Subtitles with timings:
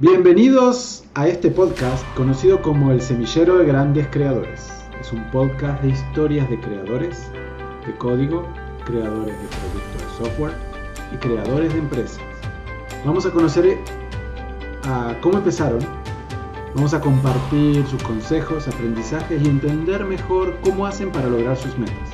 [0.00, 4.70] Bienvenidos a este podcast conocido como El Semillero de Grandes Creadores.
[5.00, 7.32] Es un podcast de historias de creadores
[7.84, 8.46] de código,
[8.84, 10.52] creadores de productos de software
[11.12, 12.20] y creadores de empresas.
[13.04, 13.76] Vamos a conocer
[15.20, 15.80] cómo empezaron,
[16.76, 22.10] vamos a compartir sus consejos, aprendizajes y entender mejor cómo hacen para lograr sus metas.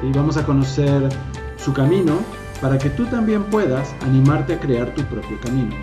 [0.00, 0.10] ¿Sí?
[0.14, 1.10] Vamos a conocer
[1.58, 2.14] su camino
[2.62, 5.76] para que tú también puedas animarte a crear tu propio camino.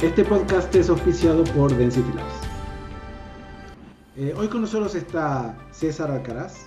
[0.00, 2.34] Este podcast es auspiciado por Density Labs.
[4.16, 6.66] Eh, hoy con nosotros está César Alcaraz,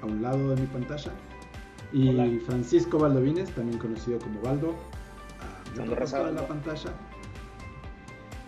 [0.00, 1.12] a un lado de mi pantalla,
[1.92, 4.74] y Francisco Valdovines, también conocido como Valdo,
[5.78, 6.90] a lado de la pantalla.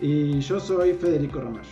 [0.00, 1.68] Y yo soy Federico Ramallo.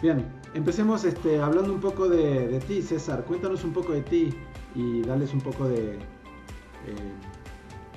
[0.00, 0.24] Bien,
[0.54, 3.22] empecemos este, hablando un poco de, ti, César.
[3.26, 4.34] Cuéntanos un poco de ti
[4.74, 7.12] y darles un poco de eh,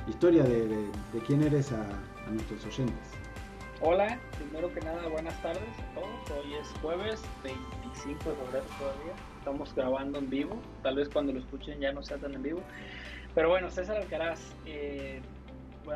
[0.09, 1.88] historia de, de, quién eres a,
[2.27, 3.12] a nuestros oyentes.
[3.81, 6.31] Hola, primero que nada, buenas tardes a todos.
[6.31, 9.14] Hoy es jueves 25 de febrero todavía.
[9.39, 10.59] Estamos grabando en vivo.
[10.83, 12.61] Tal vez cuando lo escuchen ya no sea tan en vivo.
[13.36, 14.42] Pero bueno, César Alcaraz.
[14.66, 15.22] Eh,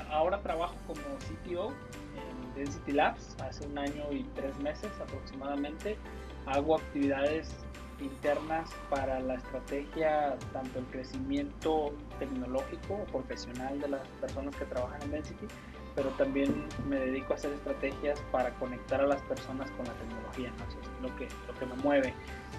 [0.10, 3.36] ahora trabajo como CTO en Density Labs.
[3.42, 5.98] Hace un año y tres meses aproximadamente.
[6.46, 7.54] Hago actividades
[8.02, 15.02] internas para la estrategia, tanto el crecimiento tecnológico o profesional de las personas que trabajan
[15.04, 15.46] en Density,
[15.96, 20.52] pero también me dedico a hacer estrategias para conectar a las personas con la tecnología,
[20.70, 22.14] Eso es lo que, lo que me mueve.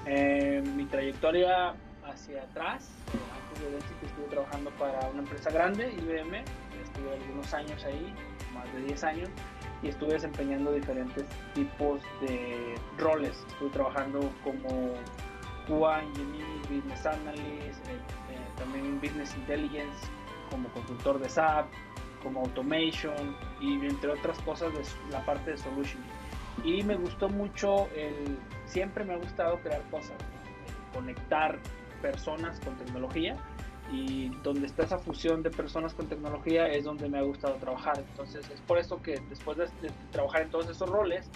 [0.06, 6.44] Eh, mi trayectoria hacia atrás, antes de Density estuve trabajando para una empresa grande, IBM,
[6.82, 8.14] estuve algunos años ahí,
[8.52, 9.28] más de 10 años,
[9.82, 13.44] y estuve desempeñando diferentes tipos de roles.
[13.48, 14.94] Estuve trabajando como
[15.66, 17.98] QA Engineer, Business Analyst, eh,
[18.30, 20.06] eh, también Business Intelligence,
[20.50, 21.66] como consultor de SAP,
[22.22, 26.02] como automation y entre otras cosas de la parte de solution.
[26.64, 30.16] Y me gustó mucho el, siempre me ha gustado crear cosas,
[30.92, 31.58] conectar
[32.00, 33.36] personas con tecnología
[33.90, 37.98] y donde está esa fusión de personas con tecnología es donde me ha gustado trabajar.
[37.98, 41.28] Entonces es por eso que después de, de trabajar en todos esos roles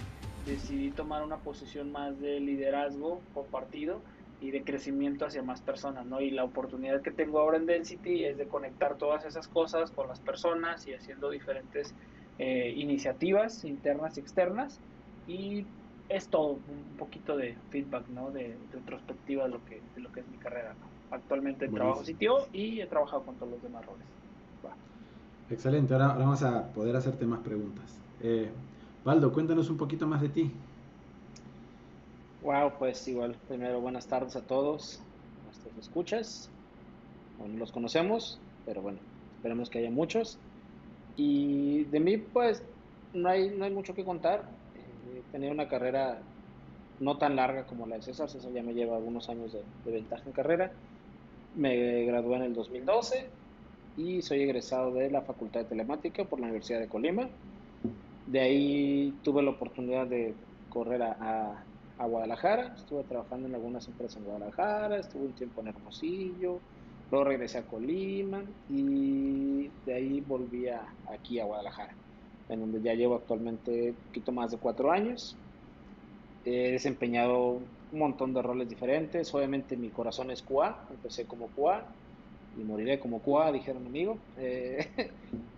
[0.44, 4.00] decidí tomar una posición más de liderazgo por partido
[4.40, 6.20] y de crecimiento hacia más personas, ¿no?
[6.20, 10.08] Y la oportunidad que tengo ahora en Density es de conectar todas esas cosas con
[10.08, 11.94] las personas y haciendo diferentes
[12.38, 14.80] eh, iniciativas internas y externas
[15.26, 15.66] y
[16.08, 18.30] es todo un poquito de feedback, ¿no?
[18.30, 20.74] De, retrospectiva de lo que de lo que es mi carrera,
[21.10, 24.06] Actualmente trabajo sitio y he trabajado con todos los demás roles.
[25.48, 27.96] Excelente, ahora, vamos a poder hacerte más preguntas.
[28.20, 28.50] Eh,
[29.04, 30.50] Valdo, cuéntanos un poquito más de ti.
[32.46, 35.00] Wow, pues igual, primero buenas tardes a todos
[35.46, 36.48] nuestros escuchas.
[37.40, 39.00] no los conocemos, pero bueno,
[39.34, 40.38] esperemos que haya muchos.
[41.16, 42.62] Y de mí, pues,
[43.12, 44.44] no hay, no hay mucho que contar.
[44.76, 46.20] Eh, he tenido una carrera
[47.00, 48.30] no tan larga como la de César.
[48.30, 50.70] César ya me lleva algunos años de, ventaja en carrera.
[51.56, 53.26] Me gradué en el 2012
[53.96, 57.28] y soy egresado de la Facultad de Telemática por la Universidad de Colima.
[58.28, 60.32] De ahí tuve la oportunidad de
[60.70, 61.64] correr a
[62.04, 66.62] Guadalajara, estuve trabajando en algunas empresas en Guadalajara, estuve un tiempo en Hermosillo,
[67.10, 70.66] luego regresé a Colima y de ahí volví
[71.06, 71.96] aquí a Guadalajara,
[72.48, 75.40] en donde ya llevo actualmente un poquito más de cuatro años.
[76.44, 81.96] He desempeñado un montón de roles diferentes, obviamente mi corazón es QA, empecé como QA
[82.54, 84.28] y moriré como QA, dijeron amigo.
[84.36, 84.88] Eh,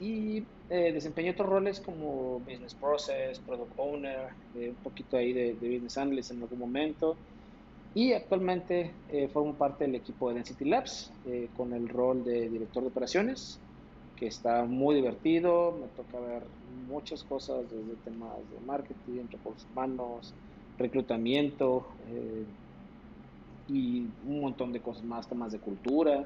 [0.00, 5.52] y eh, desempeñé otros roles como Business Process, Product Owner, eh, un poquito ahí de,
[5.52, 7.16] Business Analyst en algún momento.
[7.94, 12.48] Y actualmente eh, formo parte del equipo de Density Labs eh, con el rol de
[12.48, 13.58] director de operaciones,
[14.16, 15.72] que está muy divertido.
[15.72, 16.44] Me toca ver
[16.88, 20.32] muchas cosas desde temas de marketing, recursos humanos,
[20.78, 21.84] reclutamiento
[23.68, 26.24] y un montón de cosas más, temas de cultura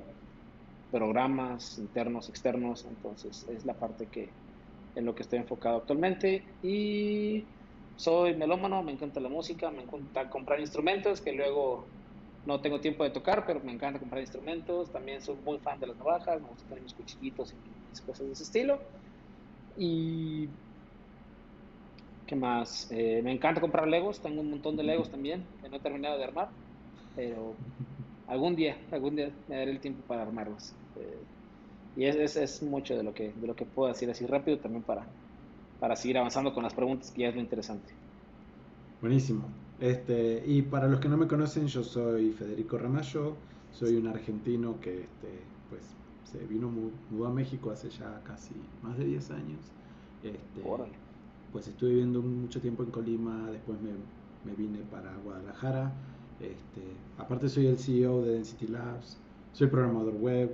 [0.95, 4.37] programas internos, externos, entonces es la parte que
[4.95, 7.51] en lo que estoy enfocado actualmente y
[7.97, 11.91] soy melómano, me encanta la música, me encanta comprar instrumentos que luego
[12.45, 15.89] no tengo tiempo de tocar, pero me encanta comprar instrumentos, también soy muy fan de
[15.89, 17.75] las navajas, me gusta tener mis cuchillitos y
[18.07, 18.81] cosas de ese estilo
[19.77, 20.49] y
[22.27, 22.87] ¿qué más?
[22.91, 26.19] Eh, me encanta comprar legos, tengo un montón de legos también que no he terminado
[26.19, 26.53] de armar,
[27.15, 27.59] pero
[28.27, 30.84] algún día, algún día me daré el tiempo para armarlos.
[30.97, 31.19] Eh,
[31.97, 34.83] y es, es, mucho de lo, que, de lo que puedo decir así rápido también
[34.83, 35.07] para,
[35.79, 37.93] para seguir avanzando con las preguntas, que ya es lo interesante.
[39.01, 39.45] Buenísimo.
[39.81, 43.37] Este, y para los que no me conocen, yo soy Federico Ramallo,
[43.73, 45.29] soy un argentino que este,
[45.69, 45.83] pues,
[46.25, 46.71] se vino,
[47.11, 49.61] mudó a México hace ya casi más de 10 años
[50.23, 50.63] Este,
[51.53, 53.91] pues estuve viviendo mucho tiempo en Colima, después me,
[54.45, 55.93] me vine para Guadalajara.
[56.41, 56.83] Este,
[57.19, 59.19] aparte soy el CEO de Density Labs,
[59.53, 60.51] soy programador web,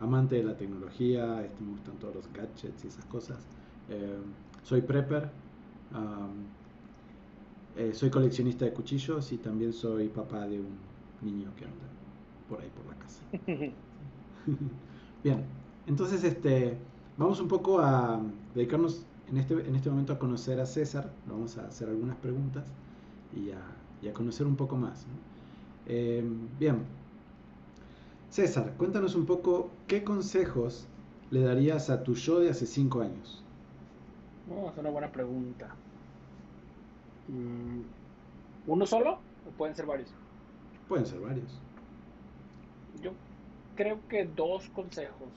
[0.00, 3.46] amante de la tecnología, este, me gustan todos los gadgets y esas cosas.
[3.88, 4.18] Eh,
[4.62, 5.30] soy prepper,
[7.76, 10.78] eh, soy coleccionista de cuchillos y también soy papá de un
[11.22, 11.86] niño que anda
[12.48, 13.22] por ahí por la casa.
[15.24, 15.44] Bien,
[15.86, 16.76] entonces este,
[17.16, 18.20] vamos un poco a
[18.54, 22.64] dedicarnos en este, en este momento a conocer a César, vamos a hacer algunas preguntas
[23.34, 25.06] y a, conocer un poco más.
[25.86, 26.24] Eh,
[26.58, 26.78] bien,
[28.30, 30.86] César, cuéntanos un poco qué consejos
[31.30, 33.42] le darías a tu yo de hace cinco años.
[34.48, 35.68] Oh, es una buena pregunta.
[37.28, 37.82] Mm,
[38.66, 40.10] ¿Uno solo o pueden ser varios?
[40.88, 41.60] Pueden ser varios.
[43.02, 43.12] Yo
[43.76, 45.28] creo que dos consejos.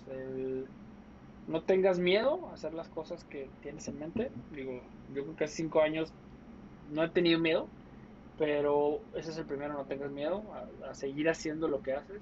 [1.48, 4.32] no tengas miedo a hacer las cosas que tienes en mente.
[4.56, 4.82] Digo,
[5.14, 6.12] yo creo que hace cinco años
[6.92, 7.68] no he tenido miedo,
[8.38, 10.44] pero ese es el primero, no tengas miedo
[10.88, 12.22] a, seguir haciendo lo que haces.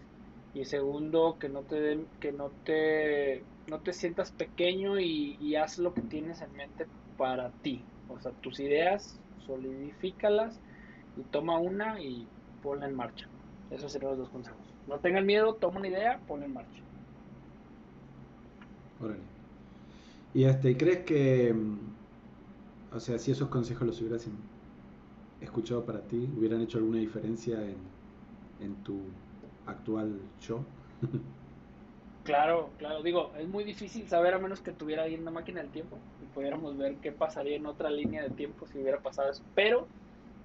[0.53, 5.77] Y segundo, que no te que no te no te sientas pequeño y, y haz
[5.77, 6.87] lo que tienes en mente
[7.17, 7.85] para ti.
[8.07, 10.59] O sea, tus ideas, solidifícalas
[11.15, 12.27] y toma una y
[12.61, 13.27] ponla en marcha.
[13.69, 14.75] Esos serían los dos consejos.
[14.87, 16.83] No tengan miedo, toma una idea, ponla en marcha.
[18.99, 19.31] Órale.
[20.33, 21.97] Y este, ¿crees que, mm,
[22.91, 24.29] o sea, si esos consejos los hubieras
[25.39, 27.77] escuchado para ti, hubieran hecho alguna diferencia en,
[28.59, 29.13] en tu
[29.71, 30.63] actual show?
[32.23, 35.71] Claro, claro, digo, es muy difícil saber a menos que tuviera ahí una máquina del
[35.71, 39.43] tiempo y pudiéramos ver qué pasaría en otra línea de tiempo si hubiera pasado eso.
[39.55, 39.87] Pero,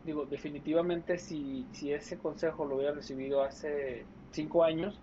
[0.03, 4.99] digo, definitivamente si, si ese consejo lo hubiera recibido hace cinco años,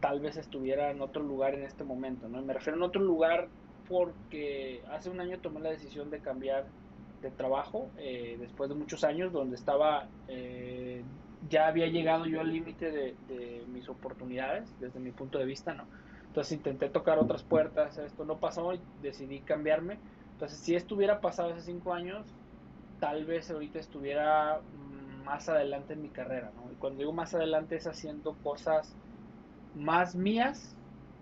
[0.00, 2.40] tal vez estuviera en otro lugar en este momento, ¿no?
[2.40, 3.48] Me refiero en otro lugar
[3.86, 6.66] porque hace un año tomé la decisión de cambiar
[7.22, 11.02] de trabajo eh, después de muchos años donde estaba eh,
[11.48, 15.84] ya había llegado yo al límite de, mis oportunidades desde mi punto de vista no
[16.36, 19.96] entonces intenté tocar otras puertas, esto no pasó y decidí cambiarme.
[20.32, 22.26] Entonces si esto hubiera pasado hace cinco años,
[23.00, 26.70] tal vez ahorita estuviera mm, más adelante en mi carrera, ¿no?
[26.70, 28.94] Y cuando digo más adelante es haciendo cosas
[29.74, 30.76] más mías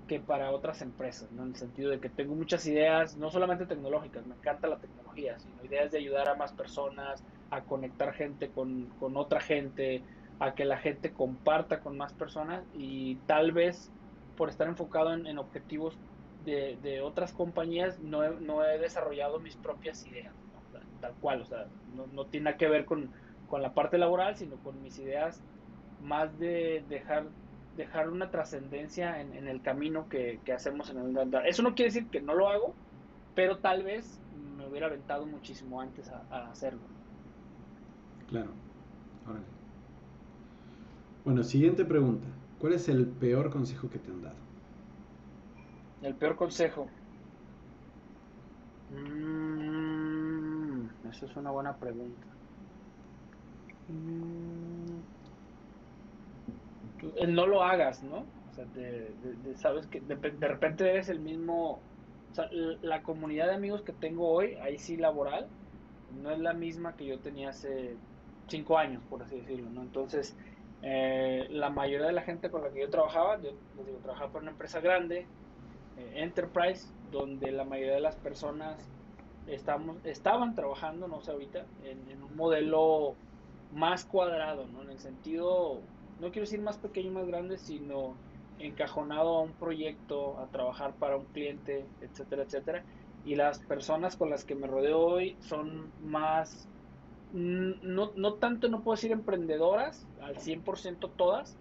[0.09, 1.45] que para otras empresas, ¿no?
[1.45, 5.39] En el sentido de que tengo muchas ideas, no solamente tecnológicas, me encanta la tecnología,
[5.39, 7.23] sino ideas de ayudar a más personas,
[7.55, 10.03] a conectar gente con, con otra gente,
[10.41, 13.91] a que la gente comparta con más personas y tal vez
[14.37, 15.97] por estar enfocado en, objetivos
[16.45, 20.35] de, otras compañías, no he, no he, desarrollado mis propias ideas,
[21.01, 21.67] tal cual, o sea,
[22.12, 23.11] no, tiene nada que ver con,
[23.53, 25.41] la parte laboral, sino con mis ideas
[26.03, 27.27] más de dejar
[27.77, 31.47] dejar una trascendencia en, el camino que, hacemos en el andar.
[31.47, 32.75] Eso no quiere decir que no lo hago,
[33.35, 34.21] pero tal vez
[34.56, 36.81] me hubiera aventado muchísimo antes a, hacerlo.
[38.29, 38.50] Claro.
[41.25, 42.26] Bueno, siguiente pregunta.
[42.59, 44.37] ¿Cuál es el peor consejo que te han dado?
[46.03, 46.87] El peor consejo.
[48.91, 52.26] Mm, esa es una buena pregunta.
[53.88, 54.99] Mm,
[57.35, 58.19] no lo hagas, ¿no?
[58.19, 58.67] O sea,
[59.56, 61.81] sabes que de, repente eres el mismo.
[62.31, 62.49] O sea,
[62.82, 65.47] la comunidad de amigos que tengo hoy, ahí sí laboral,
[66.23, 67.96] no es la misma que yo tenía hace
[68.48, 69.82] cinco años, por así decirlo, ¿no?
[69.82, 70.36] Entonces,
[70.82, 73.53] eh, la mayoría de la gente con la que yo trabajaba, yo
[73.86, 75.27] digo, trabajaba por una empresa grande,
[75.96, 78.77] eh, Enterprise, donde la mayoría de las personas
[79.46, 83.15] estamos, estaban trabajando, no sé ahorita, en, un modelo
[83.72, 84.82] más cuadrado, ¿no?
[84.82, 85.81] En el sentido,
[86.20, 88.15] no quiero decir más pequeño más grande, sino
[88.58, 92.84] encajonado a un proyecto, a trabajar para un cliente, etcétera, etcétera.
[93.24, 96.69] Y las personas con las que me rodeo hoy son más
[97.34, 101.56] no, no tanto, no puedo decir emprendedoras, al 100% todas,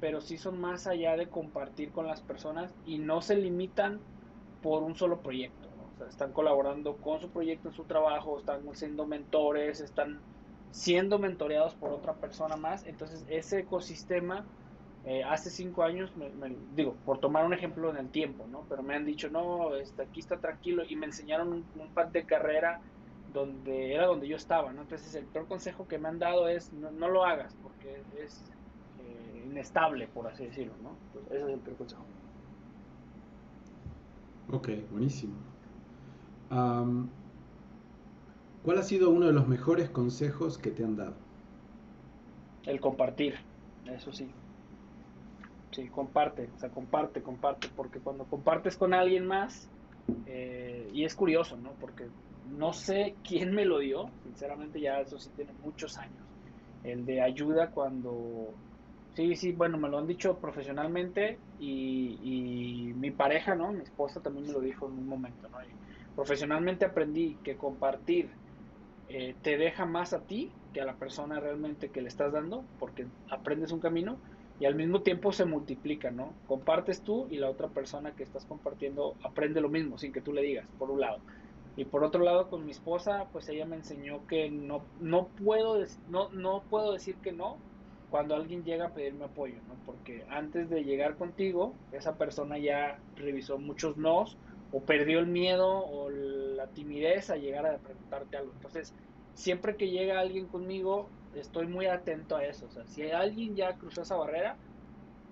[0.00, 4.00] pero sí son más allá de compartir con las personas y no se limitan
[4.62, 5.68] por un solo proyecto.
[6.08, 10.20] Están colaborando con su proyecto en su trabajo, están siendo mentores, están
[10.70, 12.86] siendo mentoreados por otra persona más.
[12.86, 14.46] Entonces, ese ecosistema,
[15.04, 16.10] eh, hace cinco años,
[16.74, 18.64] digo, por tomar un ejemplo en el tiempo, ¿no?
[18.70, 22.24] Pero me han dicho, no, este, aquí está tranquilo y me enseñaron un, un de
[22.24, 22.80] carrera
[23.32, 24.82] donde era donde yo estaba, ¿no?
[24.82, 28.42] Entonces el peor consejo que me han dado es no, lo hagas porque es
[28.98, 30.90] eh, inestable, por así decirlo, ¿no?
[31.06, 32.04] Entonces, ese es el peor consejo.
[34.52, 35.34] Ok, buenísimo.
[38.64, 41.14] ¿Cuál ha sido uno de los mejores consejos que te han dado?
[42.66, 43.36] El compartir,
[43.86, 44.28] eso sí.
[45.70, 49.68] Sí, comparte, o sea, comparte, comparte, porque cuando compartes con alguien más,
[50.26, 51.70] eh, y es curioso, ¿no?
[51.80, 52.08] Porque
[52.50, 56.26] no sé quién me lo dio, sinceramente ya eso sí tiene muchos años,
[56.82, 58.60] el de ayuda cuando,
[59.14, 63.72] sí, sí, bueno, me lo han dicho profesionalmente y, y mi pareja, ¿no?
[63.72, 65.58] Mi esposa también me lo dijo en un momento, ¿no?
[66.14, 68.36] profesionalmente aprendí que compartir
[69.06, 72.68] eh, te deja más a ti que a la persona realmente que le estás dando,
[72.78, 74.22] porque aprendes un camino
[74.58, 76.38] y al mismo tiempo se multiplica, ¿no?
[76.46, 80.32] Compartes tú y la otra persona que estás compartiendo aprende lo mismo sin que tú
[80.32, 81.24] le digas, por un lado.
[81.76, 85.82] Y por otro lado, con mi esposa, pues ella me enseñó que no, no, puedo,
[86.08, 87.58] no, no puedo decir que no
[88.10, 89.74] cuando alguien llega a pedirme apoyo, ¿no?
[89.86, 94.36] Porque antes de llegar contigo, esa persona ya revisó muchos nos
[94.72, 98.52] o perdió el miedo o la timidez a llegar a preguntarte algo.
[98.52, 98.92] Entonces,
[99.34, 102.66] siempre que llega alguien conmigo, estoy muy atento a eso.
[102.66, 104.56] O sea, si alguien ya cruzó esa barrera,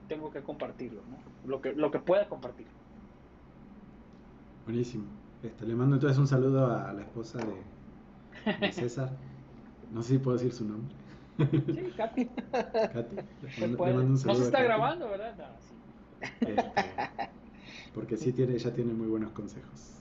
[0.09, 1.19] tengo que compartirlo, ¿no?
[1.49, 2.67] Lo que, lo que pueda compartir.
[4.65, 5.05] Buenísimo.
[5.43, 9.11] Este, le mando entonces un saludo a la esposa de, César.
[9.93, 10.95] No sé si puedo decir su nombre.
[11.39, 12.25] Sí, Katy.
[12.27, 13.17] Katy.
[13.61, 15.37] Le, mando un saludo no se está grabando, ¿verdad?
[15.37, 15.75] No, sí.
[16.41, 16.65] Este,
[17.95, 19.95] porque sí tiene, ella tiene muy buenos consejos.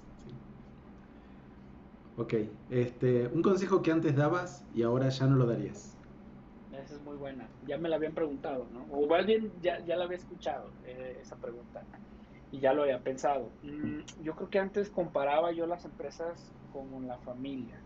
[2.17, 2.33] Ok,
[2.71, 5.95] este, un consejo que antes dabas y ahora ya no lo darías.
[6.71, 7.47] Esa es muy buena.
[7.67, 8.85] Ya me la habían preguntado, ¿no?
[8.91, 11.83] O alguien ya, ya la había escuchado eh, esa pregunta
[12.51, 13.49] y ya lo había pensado.
[13.63, 17.79] Mm, yo creo que antes comparaba yo las empresas con la familia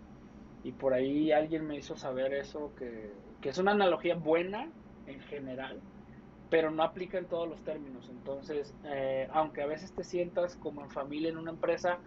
[0.63, 4.72] y por ahí alguien me hizo saber eso, que, que es una analogía buena
[5.08, 5.80] en general,
[6.50, 8.10] pero no aplica en todos los términos.
[8.10, 12.00] Entonces, eh, aunque a veces te sientas como en familia en una empresa,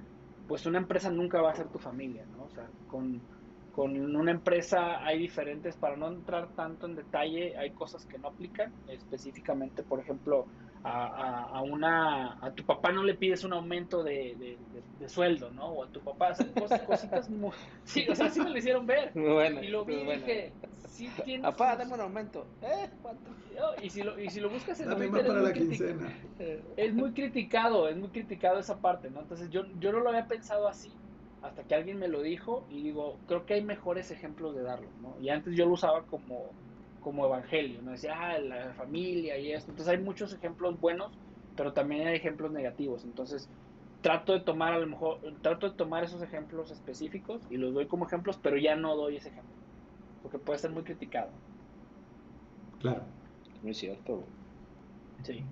[0.47, 2.45] pues una empresa nunca va a ser tu familia, ¿no?
[2.45, 3.21] O sea, con,
[3.73, 8.29] con una empresa hay diferentes, para no entrar tanto en detalle, hay cosas que no
[8.29, 10.47] aplican, específicamente, por ejemplo,
[10.85, 14.59] a, a, una a tu papá no le pides un aumento de,
[15.01, 15.67] de, sueldo, ¿no?
[15.67, 17.53] O a tu papá, cosas, cositas muy,
[17.85, 19.13] sí, o sea, sí me lo hicieron ver.
[19.15, 20.53] y lo vi y dije,
[20.89, 22.47] sí tienes Papá, dame un aumento.
[22.63, 22.89] ¿Eh?
[23.03, 23.31] ¿Cuánto?
[23.83, 26.13] Y si lo, y si lo buscas en Twitter, para la quincena.
[26.77, 29.21] Es muy criticado, es muy criticado esa parte, ¿no?
[29.21, 30.91] Entonces yo, yo no lo había pensado así
[31.43, 34.89] hasta que alguien me lo dijo y digo, creo que hay mejores ejemplos de darlo,
[35.03, 35.15] ¿no?
[35.21, 36.51] Y antes yo lo usaba como
[37.05, 37.93] como evangelio, ¿no?
[37.93, 39.73] Decía, ah, la familia y esto.
[39.73, 41.21] Entonces hay muchos ejemplos buenos,
[41.57, 43.05] pero también hay ejemplos negativos.
[43.05, 43.53] Entonces
[44.03, 47.89] trato de tomar a lo mejor, trato de tomar esos ejemplos específicos y los doy
[47.89, 49.57] como ejemplos, pero ya no doy ese ejemplo,
[50.23, 51.43] porque puede ser muy criticado.
[52.81, 53.05] Claro.
[53.63, 54.33] Muy cierto.
[55.25, 55.45] Sí.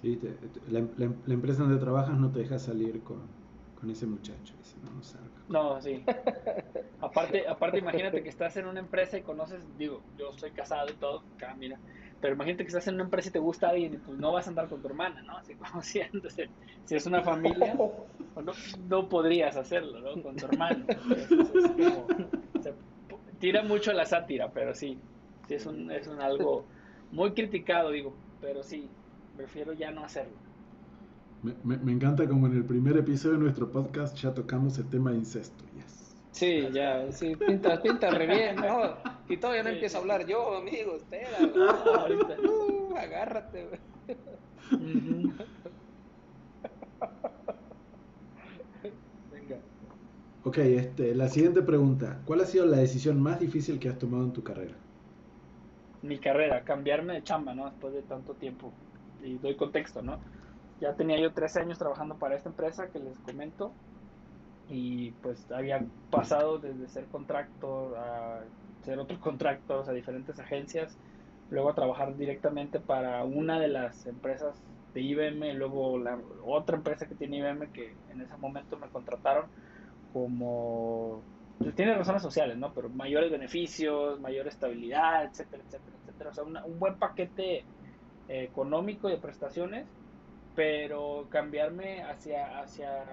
[0.00, 0.20] Sí,
[0.68, 0.80] la,
[1.26, 3.18] la empresa donde trabajas no te deja salir con,
[3.74, 4.54] con ese muchacho.
[4.82, 5.02] no,
[5.48, 6.04] no, sí.
[7.00, 10.94] aparte, aparte, imagínate que estás en una empresa y conoces, digo, yo soy casado y
[10.94, 11.78] todo, acá, mira,
[12.20, 14.50] pero imagínate que estás en una empresa y te gusta alguien, pues no vas a
[14.50, 15.36] andar con tu hermana, ¿no?
[15.36, 16.00] Así como si,
[16.84, 18.52] si es una familia, no,
[18.88, 20.22] no, podrías hacerlo, ¿no?
[20.22, 20.84] Con tu hermano.
[22.60, 22.74] se
[23.38, 24.98] tira mucho la sátira, pero sí,
[25.46, 26.64] sí es un, es un algo
[27.12, 28.88] muy criticado, digo, pero sí,
[29.36, 30.47] prefiero ya no hacerlo.
[31.42, 35.12] Me, me, encanta como en el primer episodio de nuestro podcast ya tocamos el tema
[35.12, 35.64] de incesto.
[35.76, 36.16] Yes.
[36.32, 38.96] Sí, ya, sí, pinta, pinta re bien, ¿no?
[39.28, 43.68] Y todavía no empiezo a hablar yo, amigo, uh, agárrate.
[49.32, 49.56] Venga.
[50.44, 52.20] Ok, este, la siguiente pregunta.
[52.24, 54.74] ¿Cuál ha sido la decisión más difícil que has tomado en tu carrera?
[56.02, 57.66] Mi carrera, cambiarme de chamba, ¿no?
[57.66, 58.72] Después de tanto tiempo.
[59.22, 60.18] Y doy contexto, ¿no?
[60.80, 63.72] Ya tenía yo 13 años trabajando para esta empresa que les comento
[64.68, 68.40] y pues había pasado desde ser contractor a
[68.84, 70.96] ser otro contractor a diferentes agencias,
[71.50, 74.54] luego a trabajar directamente para una de las empresas
[74.94, 79.46] de IBM, luego la otra empresa que tiene IBM que en ese momento me contrataron
[80.12, 81.22] como
[81.58, 82.72] pues, tiene razones sociales, ¿no?
[82.72, 86.30] Pero mayores beneficios, mayor estabilidad, etcétera, etcétera, etcétera.
[86.30, 87.58] O sea, un buen paquete
[88.28, 89.86] eh, económico de prestaciones
[90.58, 93.04] pero cambiarme hacia, hacia,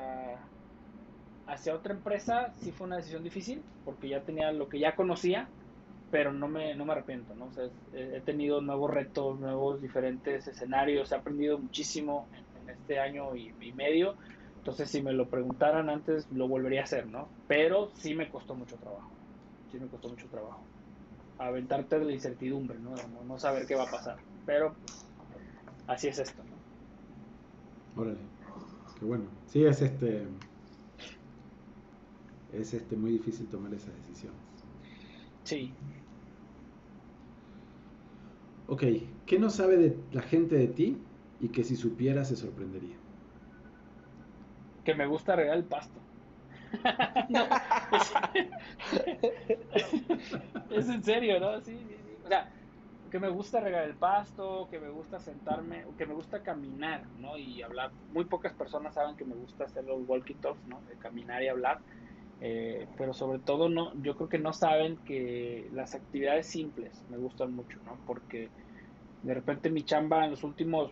[1.46, 5.48] hacia otra empresa sí fue una decisión difícil, porque ya tenía lo que ya conocía,
[6.10, 7.52] pero no me, no me arrepiento, ¿no?
[7.94, 12.26] he tenido nuevos retos, nuevos diferentes escenarios, he aprendido muchísimo
[12.64, 14.16] en, este año y, medio,
[14.58, 17.30] entonces si me lo preguntaran antes lo volvería a hacer, ¿no?
[17.48, 19.12] Pero sí me costó mucho trabajo,
[19.72, 20.64] sí me costó mucho trabajo.
[21.38, 22.96] Aventarte de la incertidumbre, ¿no?
[23.24, 24.74] No, saber qué va a pasar, pero
[25.86, 26.55] así es esto, ¿no?
[27.96, 28.20] Órale.
[29.00, 29.26] Qué bueno.
[29.48, 30.28] Sí, es este.
[32.54, 34.40] Es este muy difícil tomar esas decisiones.
[35.44, 35.74] Sí.
[38.68, 38.84] Ok,
[39.26, 40.98] ¿qué no sabe de la gente de ti
[41.40, 42.96] y que si supiera se sorprendería?
[44.86, 46.00] que me gusta regar el pasto.
[50.70, 51.60] es, en serio, ¿no?
[51.62, 51.78] Sí,
[52.24, 52.52] O sea,
[53.12, 57.38] que me gusta regar el pasto, que me gusta sentarme, que me gusta caminar, ¿no?
[57.38, 57.92] Y hablar.
[58.12, 60.82] Muy pocas personas saben que me gusta hacer los walkie talks, ¿no?
[60.90, 61.80] De caminar y hablar.
[62.42, 67.18] Eh, pero sobre todo no, yo creo que no saben que las actividades simples me
[67.18, 67.98] gustan mucho, ¿no?
[68.06, 68.50] Porque
[69.24, 70.92] de repente mi chamba en los últimos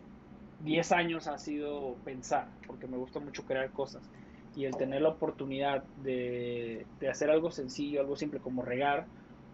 [0.63, 4.09] 10 años ha sido pensar, porque me gusta mucho crear cosas.
[4.55, 9.07] Y el tener la oportunidad de, hacer algo sencillo, algo simple como regar,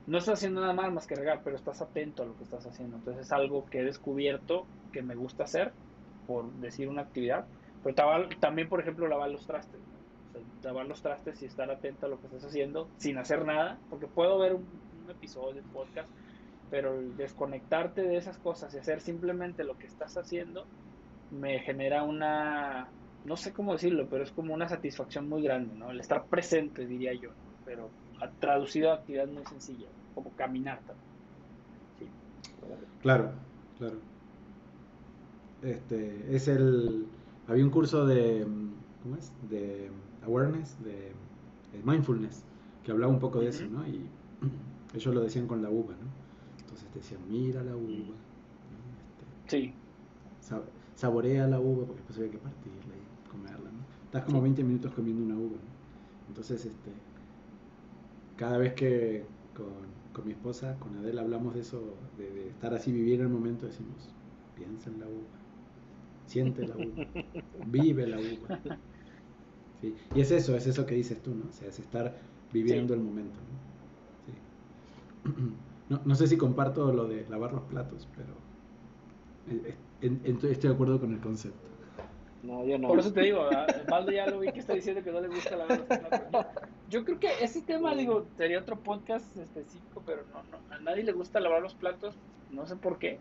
[0.10, 2.66] no estás haciendo nada más más que regar, pero estás atento a lo que estás
[2.66, 2.98] haciendo.
[2.98, 5.72] Entonces es algo que he descubierto que me gusta hacer,
[6.26, 7.46] por decir una actividad.
[7.84, 7.96] Pero
[8.40, 9.80] también, por ejemplo, lavar los trastes.
[10.64, 14.08] lavar los trastes y estar atento a lo que estás haciendo sin hacer nada, porque
[14.08, 14.66] puedo ver un,
[15.06, 16.10] un episodio de podcast,
[16.72, 20.66] pero desconectarte de esas cosas y hacer simplemente lo que estás haciendo
[21.30, 22.88] me genera una,
[23.26, 25.92] no sé cómo decirlo, pero es como una satisfacción muy grande, ¿no?
[25.92, 27.30] El estar presente, diría yo,
[27.64, 27.92] pero
[28.40, 31.10] traducido a actividad muy sencilla, como caminar también.
[33.02, 33.32] Claro,
[33.78, 33.96] claro.
[35.62, 37.06] Este, es el,
[37.48, 38.46] había un curso de,
[39.04, 39.32] ¿cómo es?
[39.50, 39.90] De
[40.26, 41.14] awareness, de,
[41.84, 42.44] mindfulness,
[42.84, 43.88] que hablaba un poco de eso, ¿no?
[43.88, 44.06] Y
[44.94, 46.10] ellos lo decían con la uva, ¿no?
[46.62, 48.16] Entonces te decían, mira la uva.
[49.48, 49.74] Este, sí
[51.00, 53.80] saborea la uva, porque después había que partirla y comerla, ¿no?
[54.04, 55.58] Estás como 20 minutos comiendo una uva,
[56.28, 56.92] Entonces, este,
[58.40, 59.26] cada vez que
[60.14, 64.14] con, mi esposa, con Adela, hablamos de eso, de, estar así, vivir el momento, decimos,
[64.56, 65.28] piensa en la uva,
[66.26, 67.06] siente la uva,
[67.68, 68.78] vive la uva.
[69.82, 71.50] Y es eso, es eso que dices tú, ¿no?
[71.50, 72.16] O sea, es estar
[72.54, 73.40] viviendo el momento,
[75.26, 75.32] ¿no?
[75.90, 76.02] ¿no?
[76.06, 78.34] No sé si comparto lo de lavar los platos, pero
[79.50, 79.76] eh,
[80.24, 81.68] estoy de acuerdo con el concepto.
[82.44, 82.88] No, yo no.
[82.88, 83.50] Por eso te digo,
[83.90, 86.48] Valdo ya lo vi que está diciendo que no le gusta la verdad.
[86.90, 91.04] Yo creo que ese tema, digo, sería otro podcast específico, pero no, no, a nadie
[91.04, 92.16] le gusta lavar los platos,
[92.52, 93.20] no sé por qué.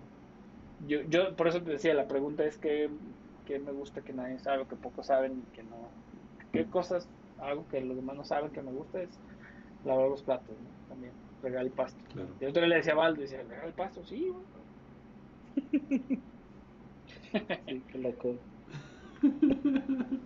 [0.87, 2.89] Yo, yo por eso te decía, la pregunta es que,
[3.47, 5.77] que me gusta que nadie sabe, que pocos saben, que no.
[6.53, 7.09] ¿Qué cosas
[7.41, 9.11] algo que los demás no saben que me gusta es
[9.85, 10.89] lavar los platos, ¿no?
[10.89, 12.03] También, regar el pasto.
[12.13, 12.29] Claro.
[12.41, 14.49] Y otro le decía a Valdo, decía, regar el pasto, sí, bueno.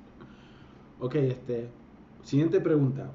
[1.00, 1.68] ok, este.
[2.22, 3.10] Siguiente pregunta.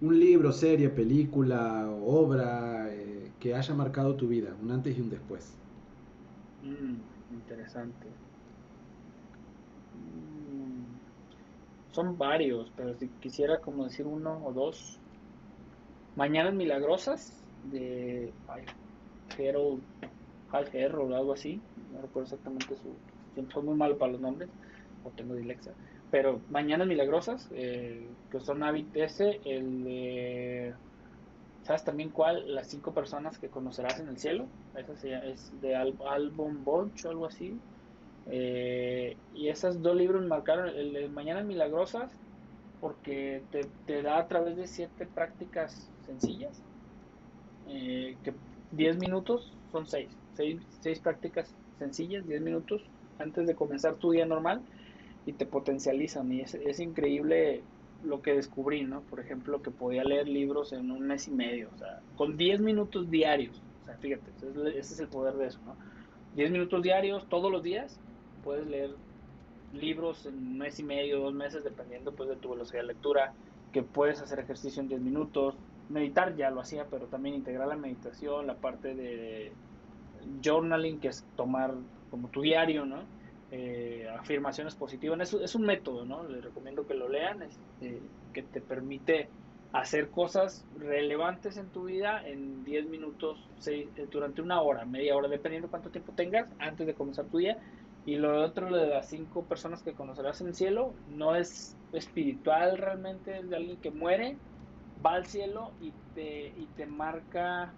[0.00, 5.10] Un libro, serie, película, obra eh, que haya marcado tu vida, un antes y un
[5.10, 5.58] después.
[6.62, 8.06] Mm, interesante.
[9.94, 10.98] Mm,
[11.90, 15.00] son varios, pero si quisiera como decir uno o dos.
[16.14, 17.32] Mañanas Milagrosas
[17.64, 18.64] de ay,
[19.36, 19.82] Harold,
[20.50, 21.60] Hal o algo así.
[21.92, 22.96] No recuerdo exactamente su,
[23.52, 24.48] soy muy malo para los nombres,
[25.02, 25.74] o tengo dilexia.
[26.10, 30.74] Pero Mañanas Milagrosas, eh, que son Habit ese, el de.
[31.64, 32.54] ¿Sabes también cuál?
[32.54, 34.46] Las cinco personas que conocerás en el cielo.
[34.74, 37.54] Esa es de Album Bunch o algo así.
[38.30, 40.68] Eh, y esos dos libros marcaron.
[40.68, 42.10] El de Mañanas Milagrosas,
[42.80, 43.42] porque
[43.86, 46.62] te, da a través de siete prácticas sencillas.
[47.68, 48.32] Eh, que
[48.72, 52.80] 10 minutos son seis, seis, seis prácticas sencillas, 10 minutos
[53.18, 54.62] antes de comenzar tu día normal
[55.26, 56.32] y te potencializan.
[56.32, 57.62] Y es, es increíble
[58.04, 59.00] lo que descubrí, ¿no?
[59.02, 62.60] Por ejemplo, que podía leer libros en un mes y medio, o sea, con 10
[62.60, 63.60] minutos diarios.
[63.82, 64.30] O sea, fíjate,
[64.78, 65.74] ese es el poder de eso, ¿no?
[66.36, 67.98] 10 minutos diarios, todos los días,
[68.44, 68.94] puedes leer
[69.72, 73.32] libros en un mes y medio, dos meses, dependiendo pues de tu velocidad de lectura,
[73.72, 75.56] que puedes hacer ejercicio en 10 minutos,
[75.88, 79.52] meditar ya lo hacía, pero también integrar la meditación, la parte de
[80.44, 81.74] journaling, que es tomar
[82.10, 83.02] como tu diario, ¿no?
[83.50, 85.18] Eh, afirmaciones positivas.
[85.20, 86.22] Es, es, un método, ¿no?
[86.24, 87.98] Les recomiendo que lo lean, este,
[88.34, 89.30] que te permite
[89.72, 95.16] hacer cosas relevantes en tu vida en 10 minutos, seis, eh, durante una hora, media
[95.16, 97.56] hora, dependiendo cuánto tiempo tengas antes de comenzar tu día.
[98.04, 101.74] Y lo otro, lo de las cinco personas que conocerás en el cielo, no es
[101.94, 104.36] espiritual realmente, es de alguien que muere,
[105.04, 107.72] va al cielo y te, y te marca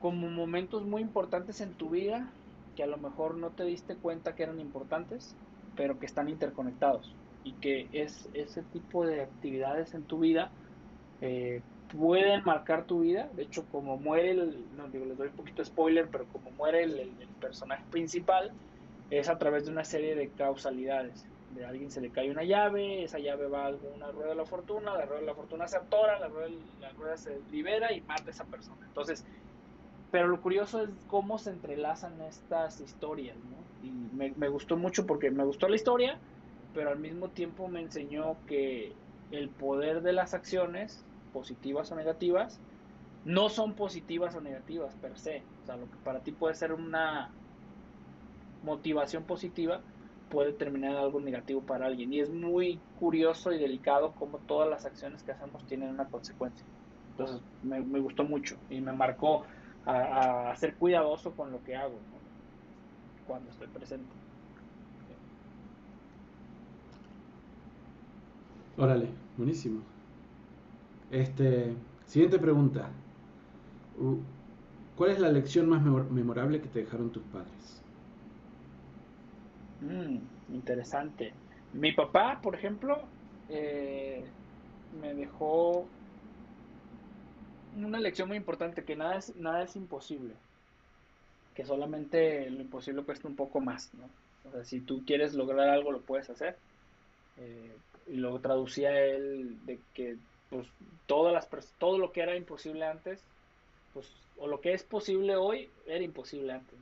[0.00, 2.32] como momentos muy importantes en tu vida
[2.78, 5.34] que a lo mejor no te diste cuenta que eran importantes,
[5.74, 7.12] pero que están interconectados
[7.42, 10.52] y que es ese tipo de actividades en tu vida
[11.20, 11.60] eh,
[11.92, 13.30] pueden marcar tu vida.
[13.34, 17.10] De hecho, como muere el, les doy un poquito spoiler, pero como muere el,
[17.40, 18.52] personaje principal,
[19.10, 21.26] es a través de una serie de causalidades.
[21.56, 24.44] De alguien se le cae una llave, esa llave va a una rueda de la
[24.44, 28.02] fortuna, la rueda de la fortuna se atora, la rueda, la rueda se libera y
[28.02, 28.86] mata a esa persona.
[28.86, 29.24] Entonces,
[30.10, 33.86] pero lo curioso es cómo se entrelazan estas historias, ¿no?
[33.86, 36.18] Y me, gustó mucho porque me gustó la historia,
[36.74, 38.92] pero al mismo tiempo me enseñó que
[39.30, 42.58] el poder de las acciones, positivas o negativas,
[43.24, 45.42] no son positivas o negativas per se.
[45.62, 47.30] O sea, lo que para ti puede ser una
[48.64, 49.80] motivación positiva
[50.28, 52.12] puede terminar en algo negativo para alguien.
[52.12, 56.64] Y es muy curioso y delicado cómo todas las acciones que hacemos tienen una consecuencia.
[57.10, 59.44] Entonces me, gustó mucho y me marcó
[59.86, 61.98] a, ser cuidadoso con lo que hago
[63.26, 64.08] cuando estoy presente.
[68.76, 69.80] Órale, buenísimo.
[71.10, 71.74] Este,
[72.06, 72.90] siguiente pregunta.
[74.96, 77.82] ¿Cuál es la lección más memorable que te dejaron tus padres?
[79.80, 81.32] Mm, interesante.
[81.72, 83.02] Mi papá, por ejemplo,
[83.48, 84.24] eh,
[85.00, 85.86] me dejó
[87.76, 90.34] una lección muy importante, que nada es, nada es imposible.
[91.54, 94.08] Que solamente lo imposible cuesta un poco más, ¿no?
[94.48, 96.56] O sea, si tú quieres lograr algo, lo puedes hacer.
[97.38, 97.72] Eh,
[98.08, 100.16] y lo traducía él de que
[100.50, 100.66] pues
[101.06, 103.20] todas las todo lo que era imposible antes
[103.92, 106.74] pues o lo que es posible hoy era imposible antes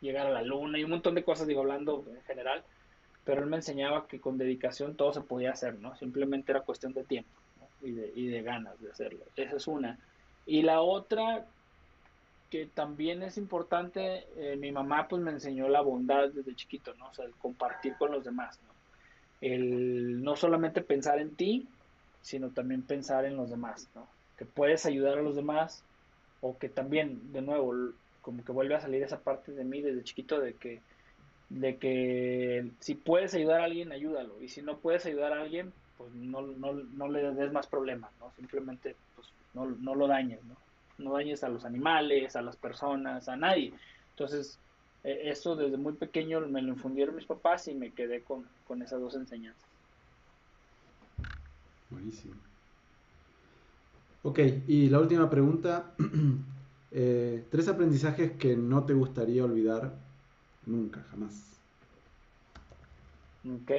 [0.00, 2.64] llegar a la luna y un montón de cosas digo hablando en general
[3.24, 6.94] pero él me enseñaba que con dedicación todo se podía hacer no simplemente era cuestión
[6.94, 7.39] de tiempo
[7.82, 7.92] y,
[8.28, 9.98] de, ganas de hacerlo esa es una
[10.46, 11.46] y la otra
[12.50, 17.08] que también es importante eh, mi mamá pues me enseñó la bondad desde chiquito no
[17.08, 18.70] o sea el compartir con los demás no
[19.40, 21.66] el no solamente pensar en ti,
[22.22, 23.88] sino también pensar en los demás.
[24.36, 25.82] Que puedes ayudar a los demás
[26.40, 27.74] o que también, de nuevo,
[28.22, 30.80] como que vuelve a salir esa parte de mí desde chiquito de que,
[31.48, 34.40] de que si puedes ayudar a alguien, ayúdalo.
[34.42, 38.10] Y si no puedes ayudar a alguien, pues no, no, no le des más problemas,
[38.18, 38.32] ¿no?
[38.32, 40.56] Simplemente, pues no, no lo dañes, ¿no?
[40.96, 43.74] No dañes a los animales, a las personas, a nadie.
[44.08, 44.58] Entonces,
[45.04, 48.48] e, eso desde muy pequeño me lo infundieron mis papás y me quedé con,
[48.82, 49.68] esas dos enseñanzas.
[51.90, 52.40] Buenísimo.
[54.22, 55.94] Ok, y la última pregunta.
[56.92, 59.96] Eh, tres aprendizajes que no te gustaría olvidar
[60.66, 61.62] nunca, jamás.
[63.44, 63.70] Ok.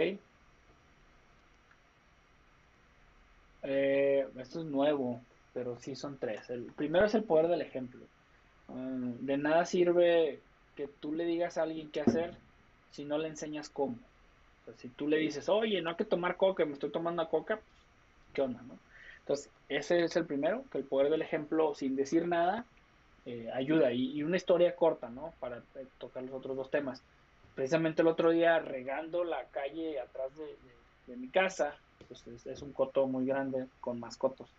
[3.64, 5.22] Eh, esto es nuevo,
[5.54, 6.50] pero sí son tres.
[6.50, 8.02] El primero es el poder del ejemplo.
[8.68, 10.40] Ah, de nada sirve
[10.76, 12.36] que tú le digas a alguien qué hacer
[12.92, 13.98] si no le enseñas cómo.
[14.78, 17.60] si tú le dices, oye, no hay que tomar coca, me estoy tomando coca,
[18.34, 18.62] ¿qué onda?
[18.62, 18.78] No?
[19.20, 22.66] Entonces, ese es el primero, que el poder del ejemplo sin decir nada
[23.26, 23.92] eh, ayuda.
[23.94, 25.34] Y, una historia corta, ¿no?
[25.40, 27.04] Para eh, tocar los otros dos temas.
[27.56, 31.76] Precisamente el otro día, regando la calle atrás de, mi casa,
[32.08, 34.50] pues es, es, un coto muy grande con mascotos.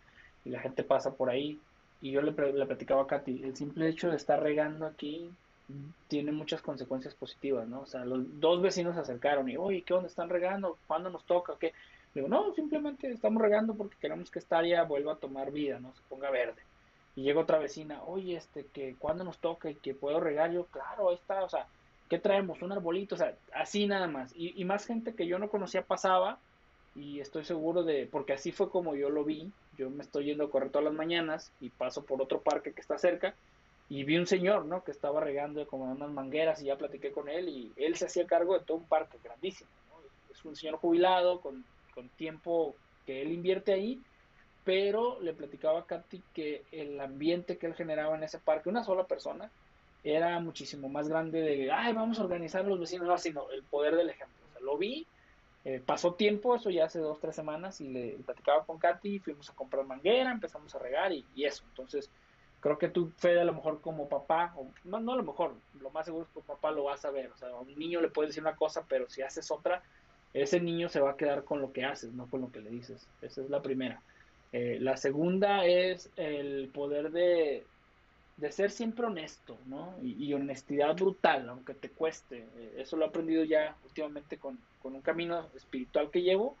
[0.45, 1.59] Y la gente pasa por ahí.
[2.01, 5.29] Y yo le, le platicaba a Katy, el simple hecho de estar regando aquí
[6.07, 7.81] tiene muchas consecuencias positivas, ¿no?
[7.81, 10.77] O sea, los dos vecinos se acercaron y, oye, ¿qué onda están regando?
[10.87, 11.53] ¿Cuándo nos toca?
[11.59, 11.73] ¿Qué?
[12.13, 15.93] Digo, no, simplemente estamos regando porque queremos que esta área vuelva a tomar vida, ¿no?
[15.93, 16.61] Se ponga verde.
[17.15, 20.65] Y llega otra vecina, oye, este, que cuándo nos toca y que puedo regar, yo,
[20.65, 21.67] claro, ahí está, o sea,
[22.09, 22.61] ¿qué traemos?
[22.61, 24.31] Un arbolito, o sea, así nada más.
[24.35, 26.39] Y, y más gente que yo no conocía pasaba
[26.95, 30.45] y estoy seguro de, porque así fue como yo lo vi, yo me estoy yendo
[30.45, 33.35] a correr todas las mañanas y paso por otro parque que está cerca
[33.89, 34.83] y vi un señor, ¿no?
[34.83, 38.27] Que estaba regando como unas mangueras y ya platiqué con él y él se hacía
[38.27, 39.69] cargo de todo un parque grandísimo.
[40.31, 42.75] Es un señor jubilado con, con tiempo
[43.05, 44.01] que él invierte ahí,
[44.63, 48.83] pero le platicaba a Katy que el ambiente que él generaba en ese parque, una
[48.83, 49.51] sola persona,
[50.03, 53.95] era muchísimo más grande de, ay, vamos a organizar los vecinos, no, sino el poder
[53.95, 54.35] del ejemplo.
[54.61, 55.05] Lo vi,
[55.65, 59.49] eh, pasó tiempo, eso ya hace dos, tres semanas, y le, platicaba con Katy, fuimos
[59.49, 61.63] a comprar manguera, empezamos a regar y, eso.
[61.69, 62.11] Entonces,
[62.59, 65.55] creo que tú, Fede, a lo mejor como papá, o no, no a lo mejor,
[65.79, 67.31] lo más seguro es que papá lo vas a ver.
[67.31, 69.81] O sea, a un niño le puedes decir una cosa, pero si haces otra,
[70.33, 72.69] ese niño se va a quedar con lo que haces, no con lo que le
[72.69, 73.07] dices.
[73.21, 74.01] Esa es la primera.
[74.51, 77.65] Eh, la segunda es el poder de,
[78.37, 79.93] de ser siempre honesto, ¿no?
[80.01, 82.47] Y, honestidad brutal, aunque te cueste.
[82.57, 86.57] Eh, eso lo he aprendido ya últimamente con, con un camino espiritual que llevo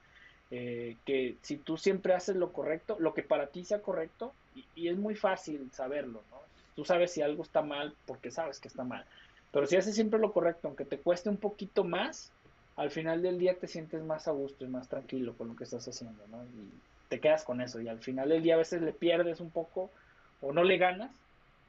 [0.55, 4.33] eh, que si tú siempre haces lo correcto, lo que para ti sea correcto,
[4.75, 6.37] y, es muy fácil saberlo, ¿no?
[6.75, 9.03] Tú sabes si algo está mal porque sabes que está mal.
[9.51, 12.31] Pero si haces siempre lo correcto, aunque te cueste un poquito más,
[12.75, 15.63] al final del día te sientes más a gusto y más tranquilo con lo que
[15.63, 16.43] estás haciendo, ¿no?
[16.43, 16.69] Y
[17.09, 17.81] te quedas con eso.
[17.81, 19.89] Y al final del día a veces le pierdes un poco
[20.39, 21.09] o no le ganas,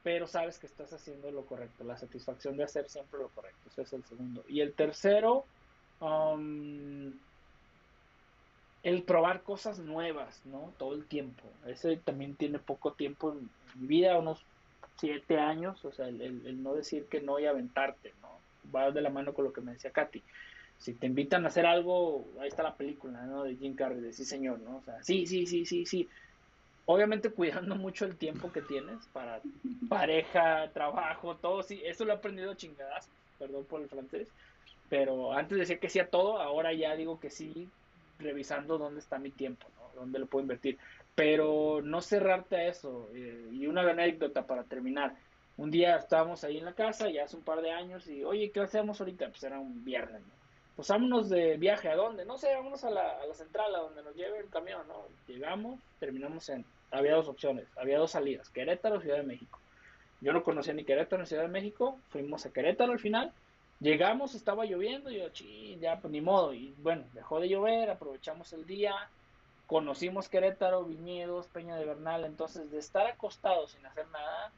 [0.05, 1.83] pero sabes que estás haciendo lo correcto.
[1.83, 3.69] La satisfacción de hacer siempre lo correcto.
[3.69, 4.45] Ese es el segundo.
[4.47, 5.45] Y el tercero,
[5.99, 7.11] um,
[8.83, 10.71] el probar cosas nuevas, ¿no?
[10.77, 11.41] Todo el tiempo.
[11.65, 13.49] Ese también tiene poco tiempo en,
[13.81, 14.45] mi vida, unos
[14.95, 18.29] siete años, o sea, el, no decir que no y aventarte, ¿no?
[18.73, 20.21] Va de la mano con lo que me decía Katy.
[20.77, 23.43] Si te invitan a hacer algo, ahí está la película, ¿no?
[23.43, 24.77] De Jim Carrey, de sí señor, ¿no?
[24.77, 26.07] O sea, sí, sí, sí, sí, sí.
[26.85, 29.41] Obviamente cuidando mucho el tiempo que tienes para
[29.89, 34.31] pareja, trabajo, todo, sí, eso lo he aprendido chingadas, perdón por el francés,
[34.89, 37.69] pero antes decía que sí a todo, ahora ya digo que sí,
[38.19, 39.99] revisando dónde está mi tiempo, ¿no?
[39.99, 40.77] Dónde lo puedo invertir.
[41.15, 43.09] Pero no cerrarte a eso.
[43.13, 45.15] Eh, y una anécdota para terminar.
[45.57, 48.51] Un día estábamos ahí en la casa, ya hace un par de años, y oye,
[48.51, 49.29] ¿qué hacemos ahorita?
[49.29, 50.44] Pues era un viernes, ¿no?
[50.75, 52.25] Pues vámonos de viaje, ¿a dónde?
[52.25, 55.05] No sé, vámonos a la, a la central, a donde nos lleve el camión, ¿no?
[55.27, 56.65] Llegamos, terminamos en...
[56.91, 59.59] Había dos opciones, había dos salidas, Querétaro, Ciudad de México.
[60.21, 63.33] Yo no conocía ni Querétaro ni Ciudad de México, fuimos a Querétaro al final,
[63.79, 67.89] llegamos, estaba lloviendo, y yo, ching, ya, pues ni modo, y bueno, dejó de llover,
[67.89, 68.93] aprovechamos el día,
[69.67, 74.51] conocimos Querétaro, Viñedos, Peña de Bernal, entonces de estar acostados sin hacer nada,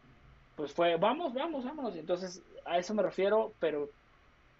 [0.55, 3.89] pues fue, vamos, vamos, vámonos, y entonces a eso me refiero, pero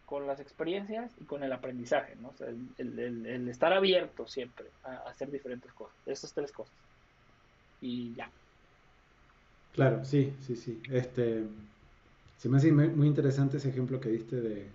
[0.08, 2.30] con las experiencias y con el aprendizaje, ¿no?
[2.30, 6.74] O sea, el, el, el, estar abierto siempre a, hacer diferentes cosas, esas tres cosas.
[7.82, 8.32] Y ya.
[9.74, 10.82] Claro, sí, sí, sí.
[10.90, 11.44] Este,
[12.38, 14.70] se me hace muy interesante ese ejemplo que diste de,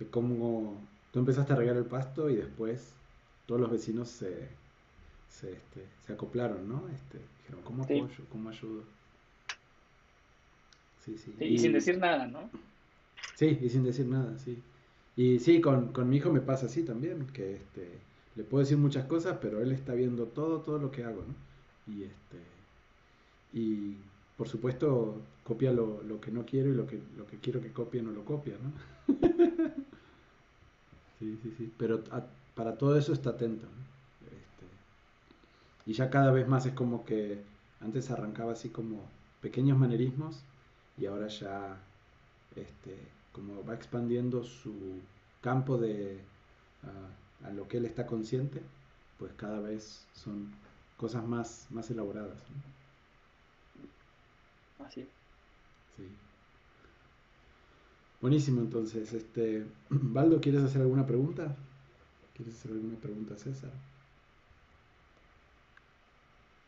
[0.00, 0.76] de cómo
[1.12, 2.94] tú empezaste a regar el pasto y después
[3.46, 4.48] todos los vecinos se,
[5.30, 6.88] se, este, se acoplaron, ¿no?
[6.88, 8.08] Este, dijeron, ¿cómo apoyo?
[8.08, 8.24] Sí.
[8.28, 8.82] ¿Cómo ayudo?
[11.04, 11.32] Sí, sí.
[11.38, 12.50] y, y, sin decir nada, ¿no?
[13.34, 14.64] Sí, y sin decir nada, sí.
[15.16, 18.02] Y sí, con, con mi hijo me pasa así también, que este,
[18.34, 21.36] le puedo decir muchas cosas, pero él está viendo todo, todo lo que hago, ¿no?
[21.86, 22.38] Y este,
[23.52, 23.96] y
[24.36, 27.72] por supuesto copia lo, lo que no quiero y lo que, lo que quiero que
[27.72, 28.72] copie no lo copia, ¿no?
[31.18, 31.72] sí, sí, sí.
[31.76, 32.02] Pero
[32.54, 33.82] para todo eso está atento, ¿no?
[34.26, 34.66] Este,
[35.86, 37.44] y ya cada vez más es como que
[37.80, 40.44] antes arrancaba así como pequeños manerismos
[40.96, 41.84] y ahora ya
[42.56, 42.96] este,
[43.32, 45.00] como va expandiendo su
[45.40, 46.20] campo de
[46.84, 48.62] uh, a lo que él está consciente,
[49.18, 50.52] pues cada vez son
[50.96, 52.38] cosas más, más elaboradas.
[54.78, 54.84] ¿no?
[54.86, 55.02] Así.
[55.96, 56.04] Sí.
[58.20, 61.56] Buenísimo, entonces, este, Baldo, ¿quieres hacer alguna pregunta?
[62.34, 63.70] ¿Quieres hacer alguna pregunta, César?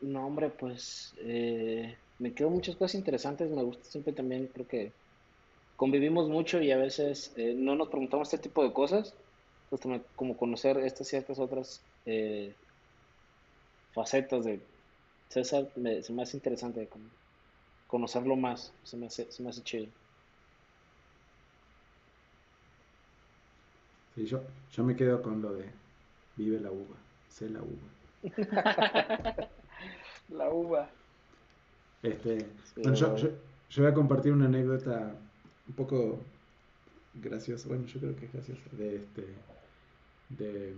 [0.01, 3.49] No, hombre, pues eh, me quedo muchas cosas interesantes.
[3.49, 4.91] Me gusta siempre también, creo que
[5.75, 9.13] convivimos mucho y a veces eh, no nos preguntamos este tipo de cosas,
[9.69, 9.81] pues
[10.15, 12.53] como conocer estas ciertas otras eh,
[13.93, 14.59] facetas de
[15.29, 17.05] César, me, se me hace interesante como
[17.87, 19.87] conocerlo más, se me hace, se me hace chido.
[24.15, 25.65] Sí, yo, yo me quedo con lo de
[26.37, 26.95] vive la uva,
[27.27, 27.89] sé la uva.
[30.29, 30.89] la uva.
[32.01, 33.29] Este, sí, bueno, yo, yo,
[33.69, 35.13] yo voy a compartir una anécdota
[35.67, 36.19] un poco
[37.13, 39.25] gracioso, bueno, yo creo que es gracioso, de este,
[40.29, 40.75] de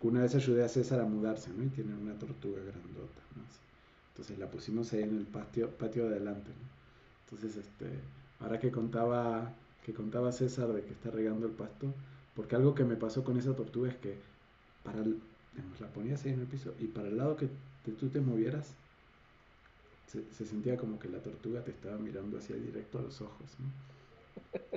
[0.00, 1.64] una vez ayudé a César a mudarse, ¿no?
[1.64, 3.42] Y tiene una tortuga grandota, ¿no?
[4.12, 6.68] Entonces la pusimos ahí en el patio, patio de adelante, ¿no?
[7.24, 7.86] Entonces, este,
[8.40, 9.52] ahora que contaba,
[9.84, 11.92] que contaba César de que está regando el pasto,
[12.34, 14.16] porque algo que me pasó con esa tortuga es que
[14.84, 17.48] para la ponías ahí en el piso y para el lado que
[17.84, 18.74] te, tú te movieras,
[20.08, 23.56] se, se, sentía como que la tortuga te estaba mirando hacia directo a los ojos,
[23.58, 23.66] ¿no?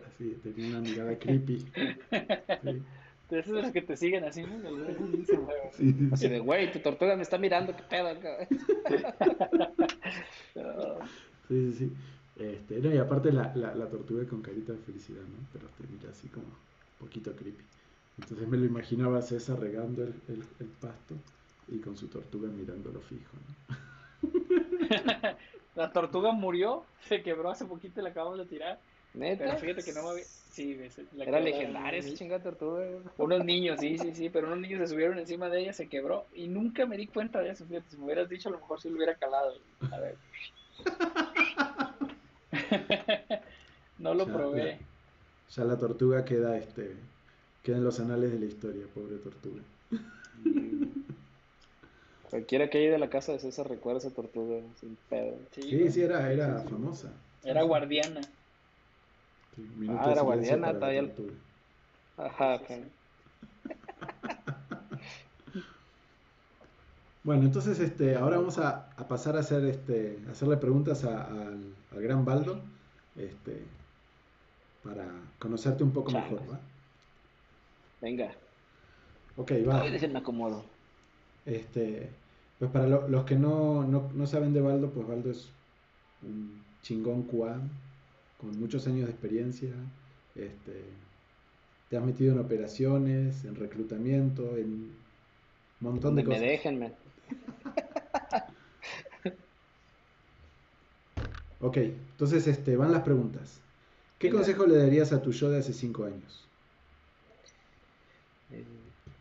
[0.06, 1.60] Así, tenía una mirada creepy.
[1.60, 2.82] Sí.
[3.30, 4.60] De esos de los que te siguen así, ¿no?
[4.98, 8.10] Sí, sí, así de, güey, tu tortuga me está mirando, qué pedo,
[11.48, 11.94] Sí, sí, sí.
[12.36, 15.48] Este, no, y aparte la, la, la, tortuga con carita de felicidad, ¿no?
[15.54, 17.64] Pero te mira así como un poquito creepy.
[18.20, 21.16] Entonces me lo imaginaba César regando el, el, el pasto
[21.70, 23.76] y con su tortuga mirándolo fijo, ¿no?
[25.76, 28.80] la tortuga murió, se quebró hace poquito y la acabamos de tirar.
[29.14, 29.46] ¿Neta?
[29.46, 30.24] Pero fíjate que no me había...
[30.24, 30.78] Sí,
[31.16, 32.86] la Era legendaria esa chingada tortuga.
[33.18, 36.26] Unos niños, sí, sí, sí, pero unos niños se subieron encima de ella, se quebró
[36.34, 37.66] y nunca me di cuenta de eso.
[37.66, 39.54] Fíjate, si me hubieras dicho, a lo mejor sí lo hubiera calado.
[39.92, 40.16] A ver.
[44.00, 44.80] no lo ya, probé.
[45.48, 46.96] Ya, ya, la tortuga queda, este,
[47.64, 49.62] queda en los anales de la historia, pobre tortuga.
[52.32, 55.38] Cualquiera que haya de la casa de César recuerda esa tortuga sin pedo.
[55.52, 57.12] Sí, sí, sí era, era famosa.
[57.44, 58.22] Era guardiana.
[59.54, 61.12] Sí, ah, era guardiana, todavía.
[62.16, 62.70] Ajá, ok.
[67.26, 71.24] bueno, entonces este, ahora vamos a, a, pasar a hacer este, a hacerle preguntas a,
[71.24, 72.62] a, al, al, gran Baldo,
[73.18, 73.62] este,
[74.86, 75.06] para
[75.38, 76.62] conocerte un poco mejor, ¿va?
[78.00, 78.32] Venga.
[79.36, 79.82] Ok, va.
[79.82, 80.71] Ay, me acomodo.
[81.46, 82.10] Este,
[82.60, 85.50] pues para lo, los que no, no, no, saben de Baldo, pues Baldo es
[86.22, 87.60] un chingón QA
[88.38, 89.70] con muchos años de experiencia,
[90.36, 90.84] este,
[91.90, 94.98] te has metido en operaciones, en reclutamiento, en un
[95.80, 96.42] montón de cosas.
[96.42, 96.94] me déjenme.
[101.62, 103.62] Ok, entonces este, van las preguntas.
[104.18, 104.40] ¿Qué Venga.
[104.40, 106.50] consejo le darías a tu yo de hace cinco años?
[108.52, 108.66] Eh,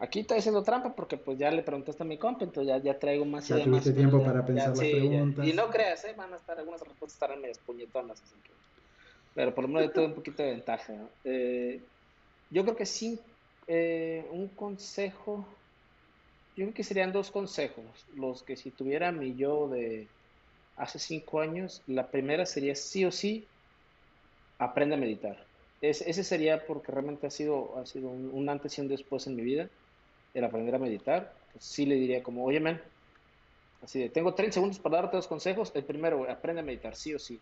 [0.00, 2.98] Aquí estoy haciendo trampa porque pues ya le preguntaste a mi compa, entonces ya, ya
[2.98, 5.28] traigo más Ya ideas, tuviste más tiempo ideas, para ya- pensar ya, las sí, ya.
[5.28, 5.50] preguntas.
[5.50, 6.14] Y no creas, ¿eh?
[6.16, 8.54] van a estar, algunas respuestas estarán medias puñetonas, así que...
[9.34, 10.94] Pero por lo menos tuve un poquito de ventaja.
[10.94, 11.16] ¿no?
[11.24, 11.88] Eh,
[12.50, 13.20] yo creo que sí,
[13.66, 15.64] eh, un consejo,
[16.56, 20.14] yo creo que serían dos consejos, los que si tuviera mi yo de
[20.76, 23.52] hace cinco años, la primera sería sí o sí,
[24.58, 25.48] aprende a meditar.
[25.80, 29.26] Es- ese sería porque realmente ha sido, ha sido un, un antes y un después
[29.26, 29.70] en mi vida,
[30.34, 31.32] el aprender a meditar.
[31.52, 32.80] Pues sí le diría como, oye, man,
[33.82, 35.72] así de, tengo 30 segundos para darte dos consejos.
[35.74, 37.40] El primero, aprende a meditar, sí o sí.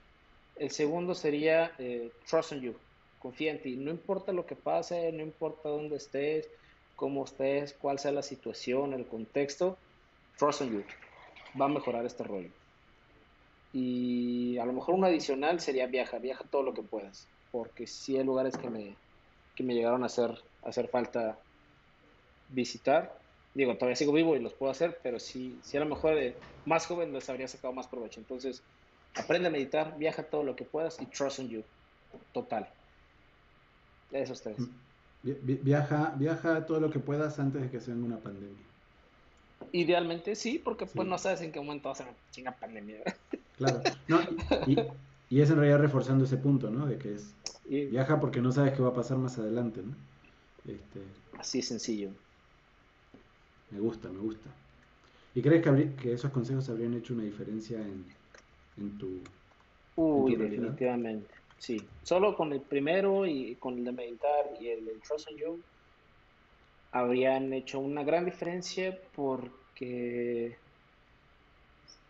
[0.56, 2.74] El segundo sería, eh, trust in you,
[3.18, 3.76] confía en ti.
[3.76, 6.48] No importa lo que pase, no importa dónde estés,
[6.96, 9.78] cómo estés, cuál sea la situación, el contexto,
[10.36, 10.84] trust in you.
[11.60, 12.50] Va a mejorar este rollo.
[13.72, 18.16] Y a lo mejor un adicional sería viaja, viaja todo lo que puedas, porque sí
[18.16, 18.96] hay lugares que me,
[19.54, 20.30] que me llegaron a hacer,
[20.62, 21.38] a hacer falta
[22.48, 23.22] visitar.
[23.54, 26.38] Digo, todavía sigo vivo y los puedo hacer, pero sí, sí a lo mejor de
[26.64, 28.20] más joven les habría sacado más provecho.
[28.20, 28.66] Entonces,
[29.14, 31.64] aprende a meditar, viaja todo lo que puedas y trust in you.
[32.32, 32.74] Total.
[34.10, 34.70] Esos tres.
[35.22, 38.66] Vi- vi- Viaja, viaja todo lo que puedas antes de que se venga una pandemia.
[39.72, 43.02] Idealmente sí, porque pues no sabes en qué momento va a ser una chinga pandemia.
[43.52, 43.82] Claro.
[44.06, 44.20] No,
[44.64, 44.96] y,
[45.28, 46.86] y es en realidad reforzando ese punto, ¿no?
[46.86, 49.96] De que es Y viaja porque no sabes qué va a pasar más adelante, ¿no?
[50.64, 52.14] Este, así es sencillo.
[53.70, 54.54] Me gusta, me gusta.
[55.34, 58.16] ¿Y crees que, habrí- que esos consejos habrían hecho una diferencia en,
[58.76, 59.22] en tu...
[59.96, 60.78] Uy, ¿En tu realidad?
[60.78, 61.34] definitivamente.
[61.58, 61.92] Sí.
[62.02, 65.64] Solo con el primero y con el de meditar y el de Trust in You
[66.90, 70.58] habrían hecho una gran diferencia porque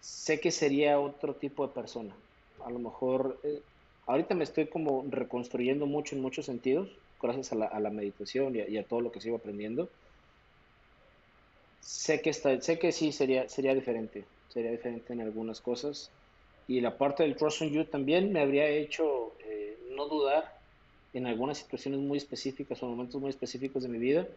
[0.00, 2.20] sé que sería otro tipo de persona.
[2.60, 3.64] A lo mejor, eh,
[4.06, 8.56] ahorita me estoy como reconstruyendo mucho en muchos sentidos, gracias a la, a la meditación
[8.56, 9.92] y a, y a todo lo que sigo aprendiendo.
[11.80, 16.14] Sé que está, sé que sí sería, sería diferente, sería diferente en algunas cosas.
[16.66, 20.44] Y la parte del Trust in You también me habría hecho eh, no dudar
[21.12, 24.28] en algunas situaciones muy específicas o momentos muy específicos de mi vida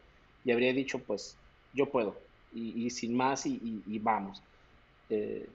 [0.43, 1.41] y habría dicho, pues,
[1.73, 4.43] yo puedo, y, y sin más, y, y- y vamos.
[5.09, 5.53] Eh,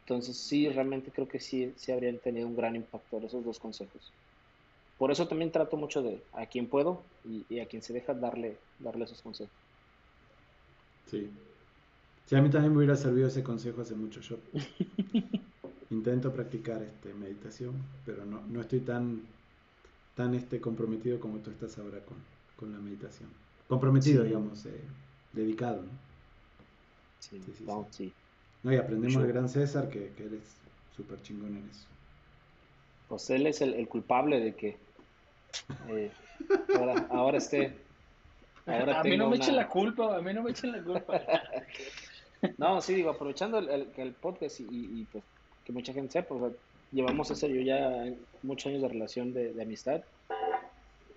[0.00, 4.14] entonces, sí, realmente creo que sí, sí habrían tenido un gran impacto esos dos consejos.
[4.98, 8.62] Por eso también trato mucho de a quien puedo y a quien se deja darle,
[8.78, 9.63] darle esos consejos.
[11.14, 11.30] Sí.
[12.26, 14.20] Sí, a mí también me hubiera servido ese consejo hace mucho.
[14.20, 14.36] Yo
[15.90, 17.74] intento practicar este, meditación,
[18.04, 19.22] pero no, no estoy tan,
[20.14, 22.16] tan este, comprometido como tú estás ahora con,
[22.56, 23.28] con la meditación.
[23.68, 24.28] Comprometido, Sí.
[24.28, 24.80] digamos, eh,
[25.32, 25.88] dedicado, ¿no?
[27.18, 28.08] Sí, Sí, sí, no, sí.
[28.08, 28.14] sí.
[28.62, 30.62] No, y aprendemos del gran César que, que él es
[30.96, 31.86] súper chingón en eso.
[33.08, 34.78] Pues él es el, el culpable de que
[35.88, 36.10] eh,
[36.76, 37.83] ahora, ahora esté.
[38.66, 40.82] Ahora a mí no me una- echen la culpa, a mí no me echen la
[40.82, 41.22] culpa.
[42.58, 45.24] No, sí, digo, aprovechando el, el, el podcast y, y, y, pues
[45.64, 46.50] que mucha gente sepa, o sea,
[46.92, 48.04] llevamos en serio ya
[48.42, 50.02] muchos años de relación de, de amistad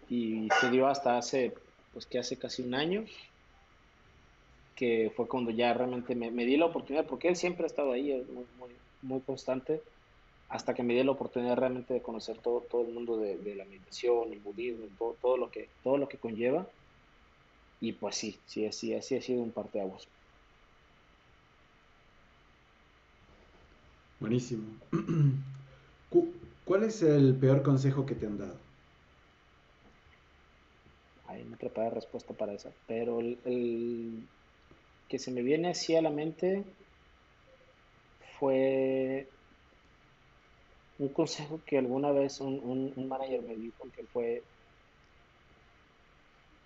[0.08, 1.54] y se dio hasta hace,
[1.92, 3.04] pues que hace casi un año,
[4.74, 7.92] que fue cuando ya realmente me, me di la oportunidad, porque él siempre ha estado
[7.92, 8.70] ahí, muy, muy,
[9.02, 9.82] muy constante,
[10.48, 13.56] hasta que me di la oportunidad realmente de conocer todo, todo el mundo de, de
[13.56, 16.66] la meditación, el budismo, todo, todo, lo que, todo lo que conlleva.
[17.80, 20.08] Y pues sí, sí, así, así ha sido un parteaguas.
[24.20, 24.80] Buenísimo.
[26.10, 28.60] Cu- ¿Cuál es el peor consejo que te han dado?
[31.26, 32.76] Ahí no preparé respuesta para esa.
[32.88, 34.30] Pero el, el
[35.08, 36.78] que se me viene así a la mente
[38.38, 39.32] fue
[41.00, 44.46] un consejo que alguna vez un, un, un manager me dijo que fue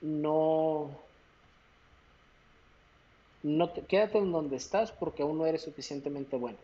[0.02, 1.11] no,
[3.44, 6.60] no te- quédate en donde estás porque aún no eres suficientemente bueno.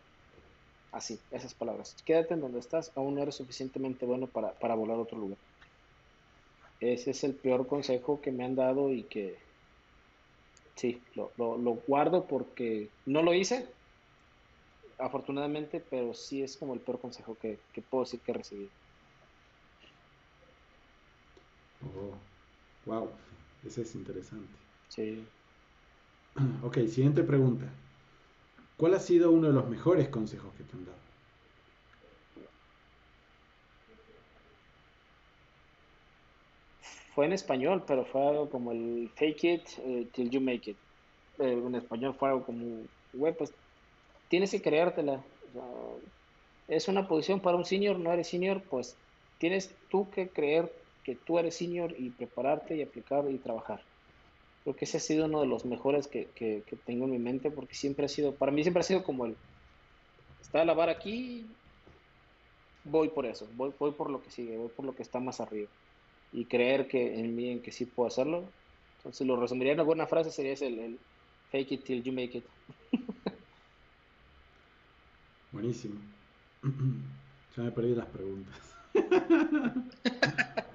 [0.92, 1.96] Así, esas palabras.
[2.06, 5.40] Quédate en donde estás, aún no eres suficientemente bueno para, para volar a otro lugar.
[6.80, 9.38] Ese es el peor consejo que me han dado y que
[10.76, 13.76] sí, lo, lo, lo guardo porque no lo hice,
[15.00, 18.76] afortunadamente, pero sí es como el peor consejo que, que puedo decir que recibí.
[21.82, 22.20] Oh,
[22.86, 23.18] wow,
[23.64, 24.60] ese es interesante.
[24.90, 25.37] Sí.
[26.64, 27.66] Ok, siguiente pregunta.
[28.78, 31.08] ¿Cuál ha sido uno de los mejores consejos que te han dado?
[37.18, 40.78] fue en español, pero fue algo como el fake it eh, till you make it.
[41.40, 43.52] Eh, en español fue algo como, güey, pues
[44.30, 45.26] tienes que creértela.
[46.68, 49.00] es una posición para un senior, no eres senior, pues
[49.40, 50.72] tienes tú que creer
[51.04, 53.84] que tú eres senior y prepararte y aplicar y trabajar.
[54.68, 57.50] Creo que ese ha sido uno de los mejores que, que, tengo en mi mente
[57.50, 59.38] porque siempre ha sido, para mí siempre ha sido como el,
[60.42, 61.48] está la vara aquí,
[62.84, 65.40] voy por eso, voy, voy por lo que sigue, voy por lo que está más
[65.40, 65.70] arriba.
[66.34, 68.52] Y creer que en mí, en que sí puedo hacerlo.
[68.98, 71.00] Entonces lo resumiría en una buena frase, sería ese, el
[71.50, 72.46] fake it till you make it.
[75.54, 75.96] Buenísimo.
[77.56, 78.76] Ya me perdí las preguntas.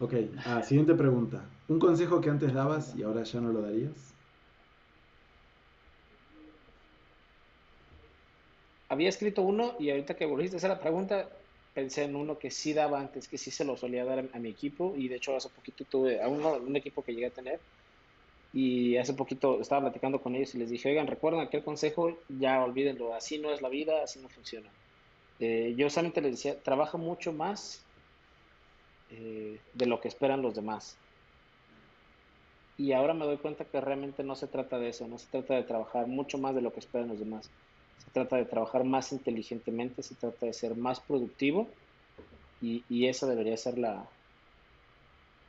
[0.00, 0.14] ok,
[0.46, 1.44] ah, siguiente pregunta.
[1.68, 4.14] ¿Un consejo que antes dabas y ahora ya no lo darías?
[8.88, 11.30] Había escrito uno y ahorita que volviste a hacer la pregunta,
[11.74, 14.48] pensé en uno que sí daba antes, que sí se lo solía dar a, mi
[14.48, 17.60] equipo y de hecho hace poquito tuve a un equipo que llegué a tener
[18.52, 22.62] y hace poquito estaba platicando con ellos y les dije, oigan, recuerden aquel consejo, ya
[22.64, 24.68] olvídenlo, así no es la vida, así no funciona.
[25.38, 27.89] Eh, yo solamente les decía, trabaja mucho más
[29.10, 30.98] eh, de lo que esperan los demás.
[32.76, 35.54] Y ahora me doy cuenta que realmente no se trata de eso, no se trata
[35.54, 37.50] de trabajar mucho más de lo que esperan los demás.
[37.98, 41.68] Se trata de trabajar más inteligentemente, se trata de ser más productivo
[42.60, 44.08] y, y esa debería ser la,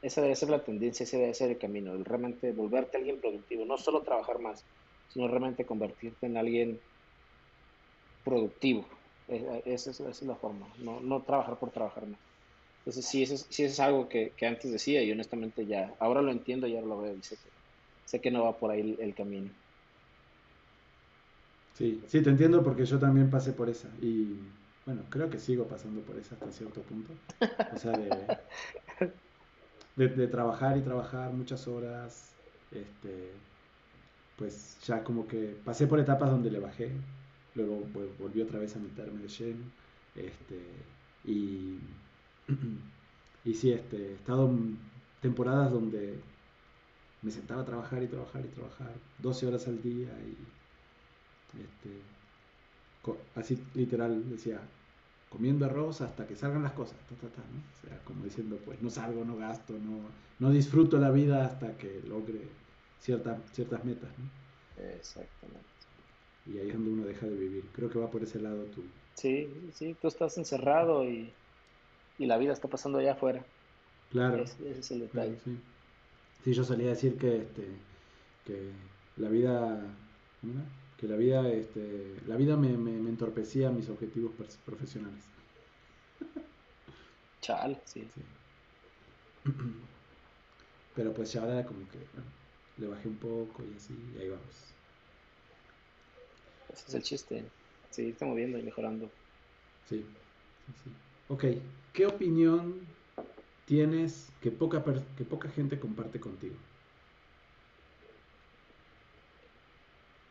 [0.02, 3.78] esa ser la tendencia, ese debe ser el camino, el realmente volverte alguien productivo, no
[3.78, 4.66] solo trabajar más,
[5.08, 6.82] sino realmente convertirte en alguien
[8.24, 8.88] productivo.
[9.28, 12.31] Esa es, la forma, no, no, trabajar por trabajar más.
[12.82, 16.32] Entonces sí, eso, sí es algo que, que, antes decía y honestamente ya, ahora lo
[16.32, 17.50] entiendo y ahora lo veo y sé que,
[18.06, 19.52] sé que no va por ahí el, camino.
[21.78, 24.36] Sí, sí, te entiendo porque yo también pasé por esa y
[24.86, 27.14] bueno, creo que sigo pasando por esa hasta cierto punto.
[27.72, 27.92] O sea,
[29.96, 32.36] de, de, trabajar y trabajar muchas horas,
[32.72, 33.32] este,
[34.38, 36.90] pues ya como que pasé por etapas donde le bajé,
[37.54, 37.84] luego
[38.20, 39.66] volví otra vez a meterme de lleno,
[40.16, 40.60] este,
[41.26, 41.78] y,
[43.46, 44.78] y sí, este, he estado en
[45.22, 46.20] temporadas donde
[47.22, 50.36] me sentaba a trabajar y trabajar y trabajar 12 horas al día y
[51.62, 51.90] este,
[53.36, 54.60] así literal decía,
[55.30, 59.38] comiendo arroz hasta que salgan las cosas, O sea, como diciendo, pues no salgo, no
[59.38, 60.00] gasto, no,
[60.40, 62.42] no disfruto la vida hasta que logre
[63.00, 64.84] ciertas ciertas metas, ¿no?
[64.96, 65.60] Exactamente.
[66.46, 67.64] Y ahí es donde uno deja de vivir.
[67.74, 68.84] Creo que va por ese lado tú.
[69.16, 71.32] Sí, sí, tú estás encerrado y,
[72.26, 73.44] la vida está pasando allá afuera.
[74.12, 74.44] Claro.
[74.44, 75.38] ese es el detalle.
[75.44, 75.58] sí.
[76.44, 76.54] sí.
[76.54, 77.68] yo solía decir que, este,
[78.46, 78.72] que
[79.18, 79.82] la vida
[80.98, 84.34] que la vida, este, la vida me, me, entorpecía mis objetivos
[84.66, 85.24] profesionales.
[87.42, 88.08] Chal, sí.
[90.96, 91.98] Pero pues ya ahora como que
[92.78, 94.46] le bajé un poco y así, y ahí vamos.
[96.72, 97.46] Ese es el chiste,
[97.90, 99.10] seguirte moviendo y mejorando.
[99.90, 100.06] Sí,
[100.68, 100.92] sí, sí.
[101.32, 101.46] Ok,
[101.94, 102.86] ¿qué opinión
[103.66, 104.84] tienes que poca,
[105.16, 106.58] que poca gente comparte contigo?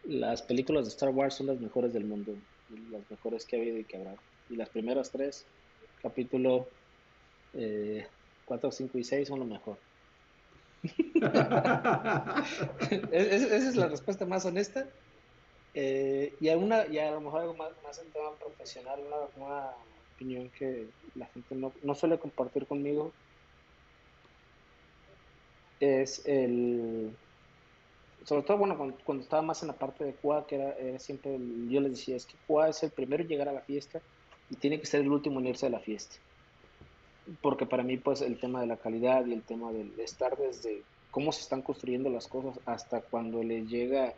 [0.05, 2.35] las películas de Star Wars son las mejores del mundo,
[2.91, 4.15] las mejores que ha habido y que habrá.
[4.51, 5.47] Y las primeras tres,
[6.03, 6.69] capítulo
[8.45, 9.79] 4, 5 y 6 son lo mejor.
[13.13, 14.87] esa es la respuesta más honesta.
[15.73, 19.71] Eh, y, alguna, y a lo mejor algo más, más en tema profesional, una, una
[20.21, 23.11] opinión que la gente no, no suele compartir conmigo
[25.81, 27.11] es el
[28.25, 31.81] sobre todo, bueno, cuando, estaba más en la parte de QA, que era, siempre, yo
[31.81, 34.01] les decía, es que QA es el primero en llegar a la fiesta
[34.51, 36.17] y tiene que ser el último en irse a la fiesta.
[37.41, 40.83] Porque para mí, pues, el tema de la calidad y el tema de estar desde
[41.11, 44.13] cómo se están construyendo las cosas hasta cuando les llega,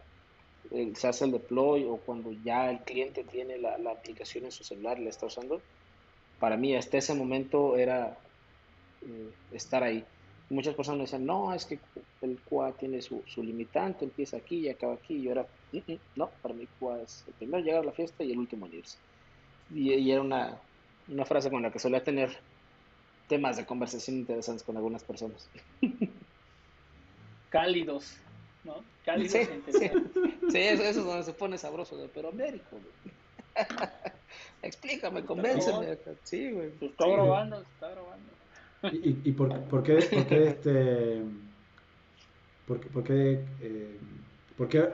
[0.95, 4.65] se hace el deploy o cuando ya el cliente tiene la, la aplicación en su
[4.65, 5.61] celular y la está usando,
[6.43, 8.19] para mí hasta ese momento era
[9.01, 10.05] eh, estar ahí
[10.53, 11.79] muchas personas me decían, no, es que
[12.21, 15.15] el QA tiene su, limitante, empieza aquí y acaba aquí.
[15.15, 17.93] Y yo era, mm, mm, no, para mí QA es el primero llegar a la
[17.93, 18.99] fiesta y el último en irse.
[19.75, 20.59] Y, era una,
[21.25, 22.31] frase con la que solía tener
[23.29, 25.49] temas de conversación interesantes con algunas personas.
[27.51, 28.17] Cálidos,
[28.65, 28.77] ¿no?
[29.05, 29.91] Cálidos sí, sí,
[30.51, 32.79] sí, eso, es donde se pone sabroso, pero Américo.
[34.63, 35.99] Explícame, convénceme.
[36.23, 36.73] Sí, güey.
[36.81, 38.33] está grabando, está grabando.
[38.93, 41.23] ¿Y, y por, por, qué, por qué este
[42.67, 43.99] por, por qué, eh,
[44.57, 44.89] por, qué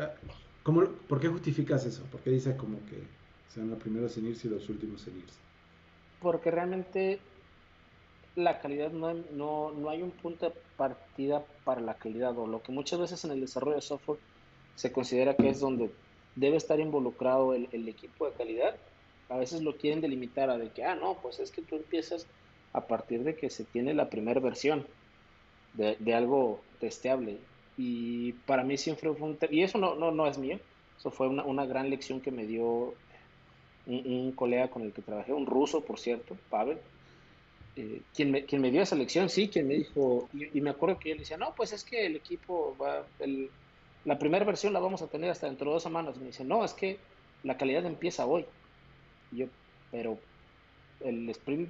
[0.63, 2.03] cómo, por qué justificas eso?
[2.05, 3.03] ¿Por qué dices como que
[3.49, 5.39] sean los primeros en irse y los últimos en irse?
[6.21, 7.21] Porque realmente
[8.37, 12.63] la calidad no, no, no hay un punto de partida para la calidad, o lo
[12.63, 14.19] que muchas veces en el desarrollo de software
[14.77, 15.91] se considera que es donde
[16.39, 18.77] debe estar involucrado el, equipo de calidad,
[19.29, 22.27] a veces lo quieren delimitar a de que, ah, no, pues es que tú empiezas
[22.73, 24.87] a partir de que se tiene la primera versión
[25.75, 27.39] de, algo testeable.
[27.77, 29.39] Y para mí siempre fue un...
[29.51, 30.59] Y eso no, no, no es mío,
[30.99, 32.95] eso fue una, una gran lección que me dio
[33.87, 36.79] un, colega con el que trabajé, un ruso, por cierto, Pavel,
[37.77, 40.99] eh, quien, me, quien me dio esa lección, sí, quien me dijo, y, me acuerdo
[40.99, 43.07] que él decía, no, pues es que el equipo va,
[44.09, 46.17] la primera versión la vamos a tener hasta dentro de dos semanas.
[46.17, 46.99] Me dice, no, es que
[47.43, 48.47] la calidad empieza hoy.
[49.31, 49.47] Y yo,
[49.91, 50.19] pero
[51.01, 51.69] el sprint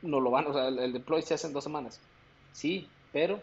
[0.00, 2.00] no lo van, o sea, el, el deploy se hace en dos semanas.
[2.52, 3.40] Sí, pero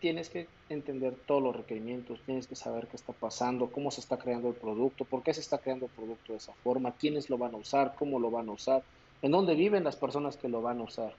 [0.00, 4.18] tienes que entender todos los requerimientos, tienes que saber qué está pasando, cómo se está
[4.18, 7.38] creando el producto, por qué se está creando el producto de esa forma, quiénes lo
[7.38, 8.82] van a usar, cómo lo van a usar,
[9.22, 11.14] en dónde viven las personas que lo van a usar.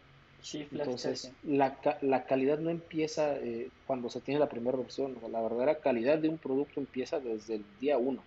[0.71, 5.29] Entonces, la, la, calidad no empieza eh, cuando se tiene la primera versión, o sea,
[5.29, 8.23] la verdadera calidad de un producto empieza desde el día uno.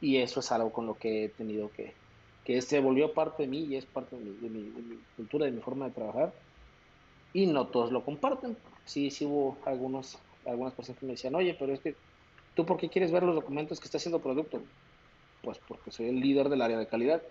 [0.00, 1.94] Y eso es algo con lo que he tenido que,
[2.44, 4.98] que se volvió parte de mí y es parte de mi, de mi, de mi
[5.16, 6.34] cultura, de mi forma de trabajar.
[7.32, 8.56] Y no todos lo comparten.
[8.84, 11.94] Sí, sí hubo algunos, algunas personas que me decían, oye, pero es que
[12.54, 14.62] tú por qué quieres ver los documentos que está haciendo producto?
[15.42, 17.22] Pues porque soy el líder del área de calidad.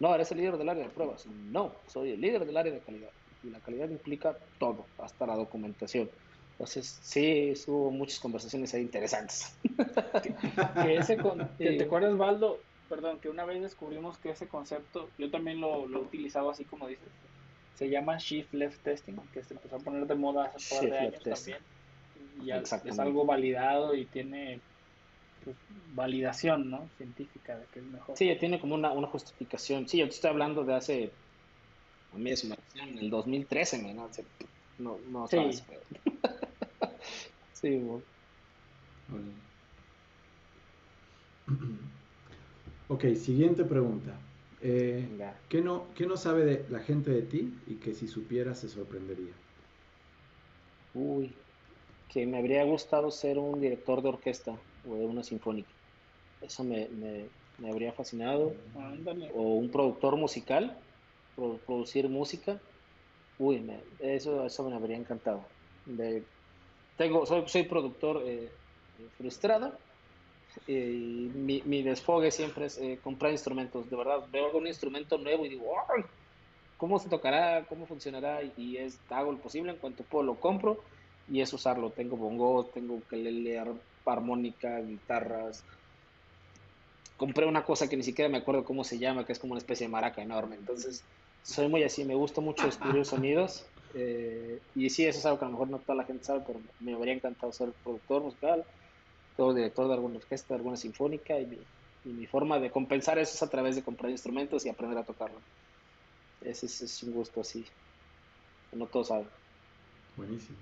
[0.00, 1.26] No, eres el líder del área de pruebas.
[1.26, 3.10] No, soy el líder del área de calidad.
[3.42, 6.10] Y la calidad implica todo, hasta la documentación.
[6.52, 9.56] Entonces, sí, hubo muchas conversaciones ahí interesantes.
[10.82, 12.60] que ese con, ¿Te, ¿Te acuerdas, Valdo?
[12.88, 16.64] Perdón, que una vez descubrimos que ese concepto, yo también lo, lo he utilizado así
[16.64, 17.08] como dices,
[17.74, 20.90] se llama Shift Left Testing, que se empezó a poner de moda hace un par
[20.90, 21.58] de años también.
[22.40, 24.60] Y ya es algo validado y tiene
[25.44, 26.90] pues, validación ¿no?
[26.96, 28.16] científica de que es mejor.
[28.16, 29.88] Sí, ya tiene como una, una justificación.
[29.88, 31.18] Sí, yo te estoy hablando de hace,
[32.10, 34.10] a mí es una en el 2013, me, ¿no?
[34.78, 35.36] No, no sí.
[35.36, 35.66] sabes,
[37.52, 38.06] sí, bueno.
[42.86, 44.20] Ok, siguiente pregunta.
[44.60, 45.08] Eh,
[45.48, 48.68] ¿qué, no, ¿Qué no sabe de la gente de ti y que si supiera se
[48.68, 49.42] sorprendería?
[50.94, 51.44] Uy,
[52.08, 55.70] que me habría gustado ser un director de orquesta o de una sinfónica.
[56.40, 57.26] Eso me, me,
[57.58, 58.52] me habría fascinado.
[58.76, 59.30] Ándale.
[59.34, 60.76] O un productor musical,
[61.34, 62.60] pro, producir música.
[63.38, 65.44] Uy, me, eso, eso me habría encantado.
[65.86, 66.22] De,
[66.96, 68.48] tengo, soy, soy productor eh,
[69.18, 69.72] frustrado,
[70.66, 73.88] y mi, mi, desfogue siempre es eh, comprar instrumentos.
[73.90, 76.04] De verdad, veo algún instrumento nuevo y digo, ¡ay!
[76.76, 77.64] ¿Cómo se tocará?
[77.68, 78.40] ¿Cómo funcionará?
[78.56, 80.78] Y es, hago lo posible en cuanto puedo, lo compro
[81.28, 81.90] y es usarlo.
[81.90, 83.58] Tengo bongos, tengo ukelele,
[84.12, 85.64] armónica, guitarras.
[87.16, 89.58] Compré una cosa que ni siquiera me acuerdo cómo se llama, que es como una
[89.58, 90.56] especie de maraca enorme.
[90.56, 91.04] Entonces,
[91.42, 93.66] soy muy así, me gusta mucho descubrir sonidos.
[93.94, 96.42] Eh, y sí, eso es algo que a lo mejor no toda la gente sabe,
[96.46, 98.64] pero me habría encantado ser productor musical
[99.36, 101.66] todo director de alguna orquesta, de alguna sinfónica, y
[102.04, 105.40] mi, forma de compensar eso es a través de comprar instrumentos y aprender a tocarlo.
[106.40, 107.66] Ese es, un gusto así,
[108.72, 109.28] no todos saben.
[110.16, 110.58] Buenísimo.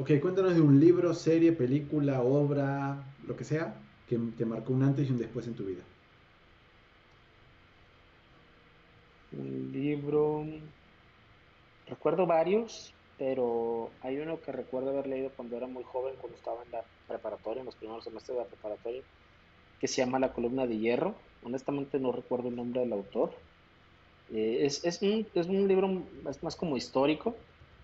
[0.00, 3.74] Ok, cuéntanos de un libro, serie, película, obra, lo que sea,
[4.06, 5.82] que te marcó un antes y un después en tu vida.
[9.32, 10.44] Un libro,
[11.86, 16.62] recuerdo varios, pero hay uno que recuerdo haber leído cuando era muy joven, cuando estaba
[16.62, 19.02] en la preparatoria, en los primeros semestres de la preparatoria,
[19.80, 21.16] que se llama La columna de hierro.
[21.42, 23.34] Honestamente no recuerdo el nombre del autor.
[24.28, 25.88] Eh, es, es, un, es un libro
[26.40, 27.34] más como histórico,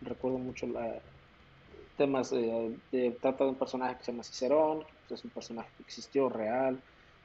[0.00, 1.02] recuerdo mucho la,
[1.96, 5.70] temas, eh, de, trata de un personaje que se llama Cicerón, que es un personaje
[5.76, 6.82] que existió real,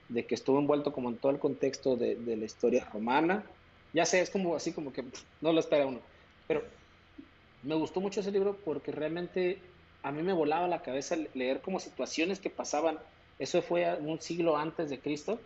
[0.07, 3.43] de que estuvo envuelto como en todo el contexto de, de la historia romana.
[3.93, 5.03] Ya sé, es como así como que
[5.41, 6.01] no lo espera uno,
[6.47, 6.63] pero
[7.63, 9.61] me gustó mucho ese libro porque realmente
[10.03, 12.99] a mí me volaba la cabeza leer como situaciones que pasaban.
[13.37, 15.39] Eso fue un siglo antes de Cristo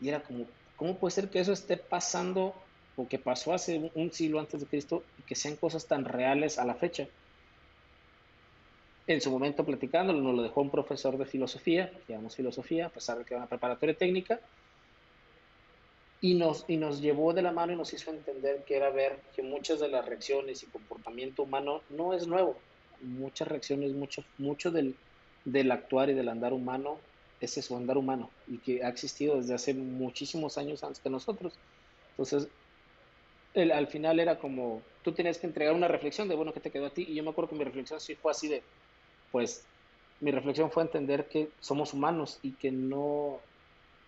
[0.00, 2.54] y era como, ¿cómo puede ser que eso esté pasando
[2.96, 6.58] o que pasó hace un siglo antes de Cristo y que sean cosas tan reales
[6.58, 7.08] a la fecha?
[9.06, 13.18] En su momento platicándolo, nos lo dejó un profesor de filosofía, llamamos filosofía, a pesar
[13.18, 14.40] de que era una preparatoria técnica,
[16.20, 19.28] y nos, y nos llevó de la mano y nos hizo entender que era ver
[19.32, 22.64] que muchas de las reacciones y comportamiento humano no es nuevo.
[22.98, 24.98] Muchas reacciones, mucho, mucho del,
[25.44, 27.06] del actuar y del andar humano
[27.38, 31.60] es eso, andar humano, y que ha existido desde hace muchísimos años antes que nosotros.
[32.16, 32.50] Entonces,
[33.52, 36.70] el, al final era como, tú tienes que entregar una reflexión de, bueno, ¿qué te
[36.70, 37.04] quedó a ti?
[37.08, 38.68] Y yo me acuerdo que mi reflexión sí fue así de,
[39.30, 39.64] pues,
[40.20, 43.40] mi reflexión fue entender que somos humanos y que no,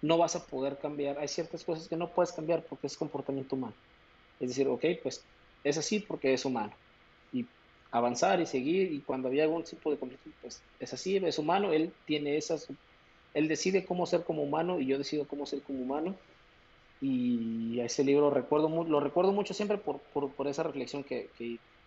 [0.03, 1.19] no vas a poder cambiar.
[1.19, 3.75] Hay ciertas cosas que no puedes cambiar porque es comportamiento humano.
[4.41, 5.23] Es decir, ok, pues
[5.65, 6.73] es así porque es humano.
[7.33, 7.45] Y
[7.91, 11.73] avanzar y seguir, y cuando había algún tipo de conflicto, pues es así, es humano,
[11.73, 12.69] él tiene esas,
[13.35, 16.15] él decide cómo ser como humano y yo decido cómo ser como humano.
[17.01, 21.31] Y a ese libro recuerdo, lo recuerdo mucho siempre por, por, esa reflexión que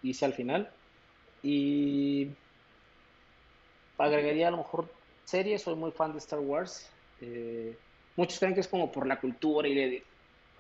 [0.02, 0.72] hice al final.
[1.44, 2.30] Y
[4.02, 4.90] agregaría a lo mejor
[5.26, 6.90] series, soy muy fan de Star Wars.
[7.22, 7.76] Eh,
[8.16, 10.04] muchos creen que es como por la cultura y de,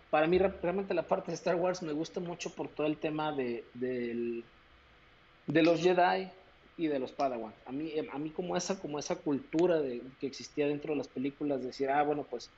[0.09, 3.31] para mí realmente la parte de Star Wars me gusta mucho por todo el tema
[3.31, 4.43] de, de,
[5.61, 6.29] los Jedi
[6.77, 7.53] y de los Padawan.
[7.65, 11.07] A mí, a mí como esa, como esa cultura de, que existía dentro de las
[11.07, 12.49] películas, decir, ah, bueno, pues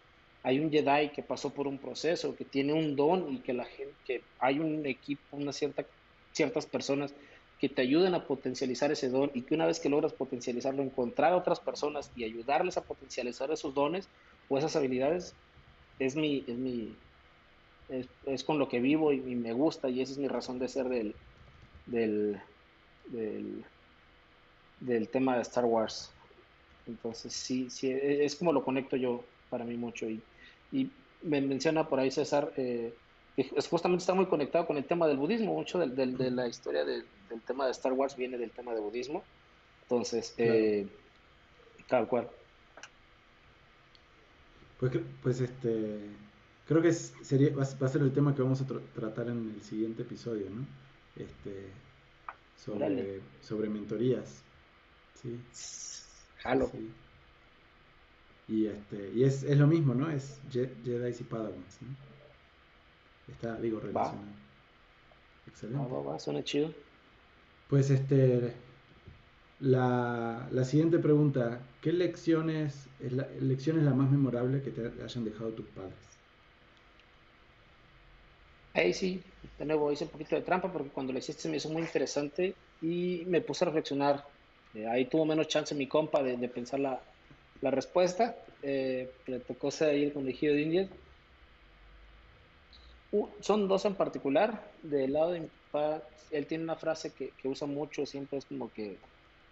[0.41, 3.65] hay un Jedi que pasó por un proceso, que tiene un don y que la
[3.65, 5.85] gente, que hay un equipo, una cierta,
[6.31, 7.13] ciertas personas
[7.59, 11.33] que te ayuden a potencializar ese don y que una vez que logras potencializarlo, encontrar
[11.33, 14.09] a otras personas y ayudarles a potencializar esos dones
[14.49, 15.33] o esas habilidades,
[15.99, 16.95] es mi, es mi,
[18.25, 20.89] es, con lo que vivo y, me gusta y esa es mi razón de ser
[20.89, 21.15] del,
[21.85, 22.41] del,
[24.79, 26.11] del, tema de Star Wars.
[26.87, 30.09] Entonces sí, sí, e, es como lo conecto yo para mí mucho.
[30.09, 30.21] Y,
[30.71, 30.89] y
[31.21, 32.93] me menciona por ahí César, eh,
[33.35, 36.85] que justamente está muy conectado con el tema del budismo, mucho del, de la historia
[36.85, 37.05] del
[37.45, 39.23] tema de Star Wars viene del tema de budismo.
[39.83, 40.87] Entonces, eh,
[41.87, 42.29] tal cual.
[44.79, 45.99] Pues, pues este,
[46.67, 50.03] Creo que sería, va, a ser el tema que vamos a tratar en el siguiente
[50.03, 50.65] episodio, ¿no?
[51.15, 51.67] Este,
[52.57, 54.41] sobre, sobre mentorías.
[55.21, 55.37] ¿sí?
[56.37, 56.71] Jalo.
[58.47, 60.09] Y, este, y es, es lo mismo, ¿no?
[60.09, 62.12] Es Jedi y Padawans, ¿no?
[63.27, 64.27] Está, digo, relacionado.
[65.47, 65.93] Excelente.
[65.93, 66.73] Va, va, suena chido.
[67.69, 68.53] Pues este,
[69.59, 75.01] la, la, siguiente pregunta, ¿qué lecciones es la, lección es la más memorable que te
[75.01, 75.93] hayan dejado tus padres?
[78.73, 79.21] Ahí sí,
[79.59, 82.55] de nuevo hice un poquito de trampa porque cuando lo hiciste me hizo muy interesante
[82.81, 84.25] y me puse a reflexionar.
[84.73, 86.99] Eh, ahí tuvo menos chance mi compa de, pensar la,
[87.61, 88.35] respuesta.
[88.63, 90.89] Eh, le tocó ir con el de Indias.
[93.39, 94.71] Son dos en particular.
[94.81, 96.01] Del lado de mi papá,
[96.31, 98.97] él tiene una frase que, que usa mucho, siempre es como que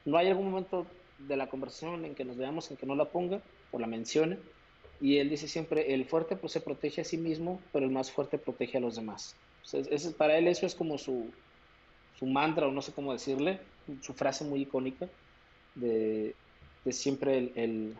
[0.05, 0.85] no hay algún momento
[1.19, 3.41] de la conversación en que nos veamos en que no la ponga
[3.71, 4.37] o la mencione
[5.01, 8.11] y él dice siempre, el fuerte pues, se protege a sí mismo, pero el más
[8.11, 9.35] fuerte protege a los demás.
[10.15, 11.31] para él eso es como su,
[12.19, 13.59] su mantra, o no sé cómo decirle,
[14.01, 15.09] su frase muy icónica
[15.73, 16.35] de,
[16.85, 17.95] de siempre el, el,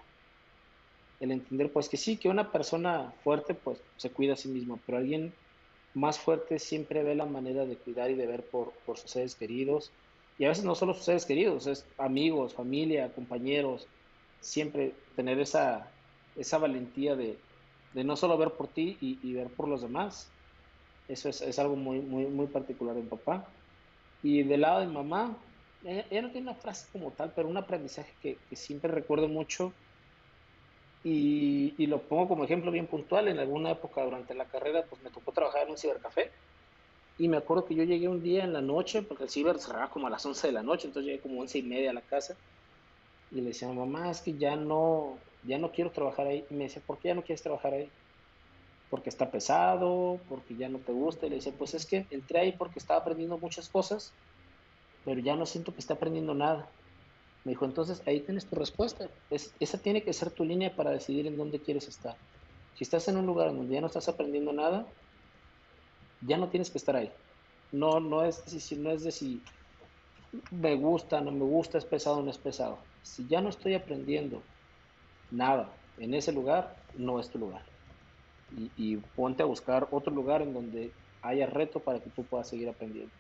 [1.22, 4.78] el, entender pues que sí, que una persona fuerte pues se cuida a sí misma,
[4.86, 5.34] pero alguien
[5.94, 9.36] más fuerte siempre ve la manera de cuidar y de ver por, por sus seres
[9.36, 9.92] queridos.
[10.38, 13.88] Y a veces no solo sus seres queridos, es amigos, familia, compañeros,
[14.40, 15.88] siempre tener esa,
[16.36, 17.38] esa valentía de,
[17.94, 20.30] no solo ver por ti y, ver por los demás.
[21.08, 23.46] Eso es, algo muy, muy, muy particular en papá.
[24.24, 25.36] Y del lado de mamá,
[25.84, 29.74] ella, no tiene una frase como tal, pero un aprendizaje que, siempre recuerdo mucho
[31.04, 33.28] y, lo pongo como ejemplo bien puntual.
[33.28, 36.32] En alguna época durante la carrera, pues me tocó trabajar en un cibercafé.
[37.18, 39.90] Y me acuerdo que yo llegué un día en la noche, porque el ciber cerraba
[39.90, 42.02] como a las 11 de la noche, entonces llegué como 11 y media a la
[42.02, 42.36] casa.
[43.32, 46.46] Y le decía, mamá, es que ya no, ya no quiero trabajar ahí.
[46.50, 47.90] Y me dice, ¿por qué ya no quieres trabajar ahí?
[48.90, 51.26] Porque está pesado, porque ya no te gusta.
[51.26, 54.14] Y le dice, pues es que entré ahí porque estaba aprendiendo muchas cosas,
[55.06, 56.68] pero ya no siento que esté aprendiendo nada.
[57.44, 59.10] Me dijo, entonces ahí tienes tu respuesta.
[59.30, 62.16] esa tiene que ser tu línea para decidir en dónde quieres estar.
[62.76, 64.86] Si estás en un lugar donde ya no estás aprendiendo nada,
[66.22, 67.12] ya no tienes que estar ahí.
[67.72, 69.42] No, no, es, si, no es de si
[70.52, 72.78] me gusta, no me gusta, es pesado, no es pesado.
[73.02, 74.44] Si ya no estoy aprendiendo
[75.32, 77.64] nada en ese lugar, no es tu lugar.
[78.78, 82.70] Y, ponte a buscar otro lugar en donde haya reto para que tú puedas seguir
[82.70, 83.12] aprendiendo.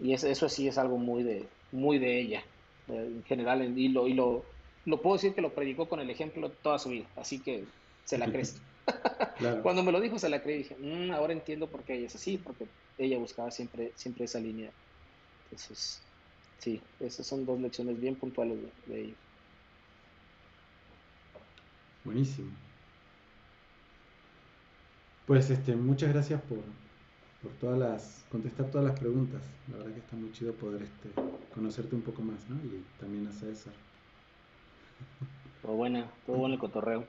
[0.00, 2.42] Y eso sí es algo muy de, muy de ella,
[2.88, 4.44] en general, y, lo, y lo,
[4.84, 7.64] lo puedo decir que lo predicó con el ejemplo toda su vida, así que
[8.04, 8.60] se la crees.
[9.62, 12.14] Cuando me lo dijo se la creí, dije, mm, ahora entiendo por qué ella es
[12.14, 12.66] así, porque
[12.98, 14.70] ella buscaba siempre, siempre esa línea.
[15.44, 16.00] Entonces,
[16.58, 19.14] sí, esas son dos lecciones bien puntuales de, de ella.
[22.04, 22.50] Buenísimo.
[25.26, 26.58] Pues este, muchas gracias por,
[27.42, 29.42] por todas las, contestar todas las preguntas.
[29.70, 31.10] La verdad que está muy chido poder este,
[31.54, 32.56] conocerte un poco más, ¿no?
[32.56, 33.72] Y también a César.
[35.62, 37.04] Todo buena, todo bueno el cotorreo.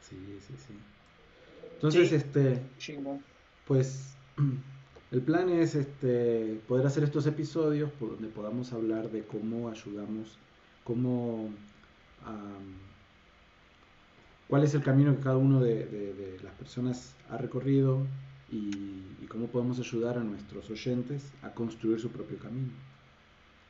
[0.00, 0.16] Sí,
[0.46, 0.74] sí, sí.
[1.74, 2.62] Entonces, este,
[3.66, 4.14] pues
[5.10, 10.38] el plan es este poder hacer estos episodios por donde podamos hablar de cómo ayudamos,
[10.84, 11.50] cómo
[14.48, 18.06] cuál es el camino que cada uno de, las personas ha recorrido
[18.50, 22.70] y, cómo podemos ayudar a nuestros oyentes a construir su propio camino.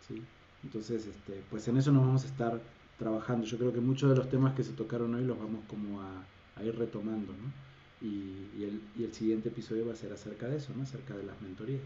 [0.06, 0.22] ¿sí?
[0.62, 2.60] Entonces, este, pues en eso nos vamos a estar
[2.98, 3.46] trabajando.
[3.46, 6.24] Yo creo que muchos de los temas que se tocaron hoy los vamos como a,
[6.62, 8.06] ir retomando, ¿no?
[8.06, 10.82] Y, el, y, el, siguiente episodio va a ser acerca de eso, ¿no?
[10.82, 11.82] Acerca de las mentorías.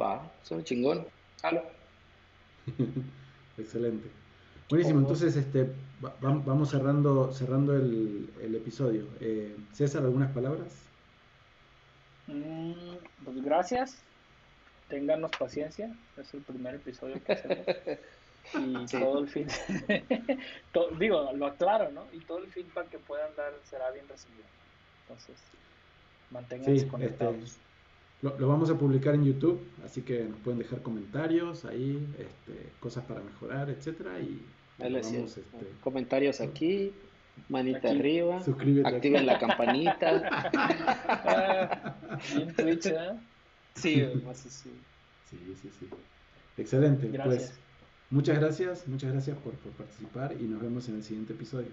[0.00, 1.06] Va, son chingón.
[1.42, 1.62] Halo.
[3.58, 4.08] Excelente.
[4.70, 5.70] Buenísimo, entonces este,
[6.20, 9.06] vamos cerrando, cerrando el, episodio.
[9.20, 10.68] Eh, César, ¿algunas palabras?
[12.26, 14.02] Mm, pues gracias.
[14.88, 15.94] Ténganos paciencia.
[16.16, 17.66] Es el primer episodio que hacemos.
[18.54, 19.46] y todo el fin
[20.98, 24.44] digo lo aclaro no y todo el feedback que puedan dar será bien recibido
[25.02, 25.36] entonces
[26.30, 27.58] manténganse este, conectados
[28.22, 33.04] lo, vamos a publicar en YouTube así que nos pueden dejar comentarios ahí este, cosas
[33.04, 34.40] para mejorar etcétera y
[34.78, 35.42] vamos, este,
[35.82, 36.92] comentarios aquí
[37.48, 38.40] manita arriba
[38.84, 40.22] activen la campanita.
[41.30, 41.94] Ah,
[42.34, 43.12] en Twitch ¿eh?
[43.74, 44.04] sí,
[44.34, 44.70] sí sí.
[45.78, 45.88] Sí
[46.56, 47.52] excelente pues
[48.10, 51.68] Muchas gracias, muchas gracias por, por participar y nos vemos en el siguiente episodio.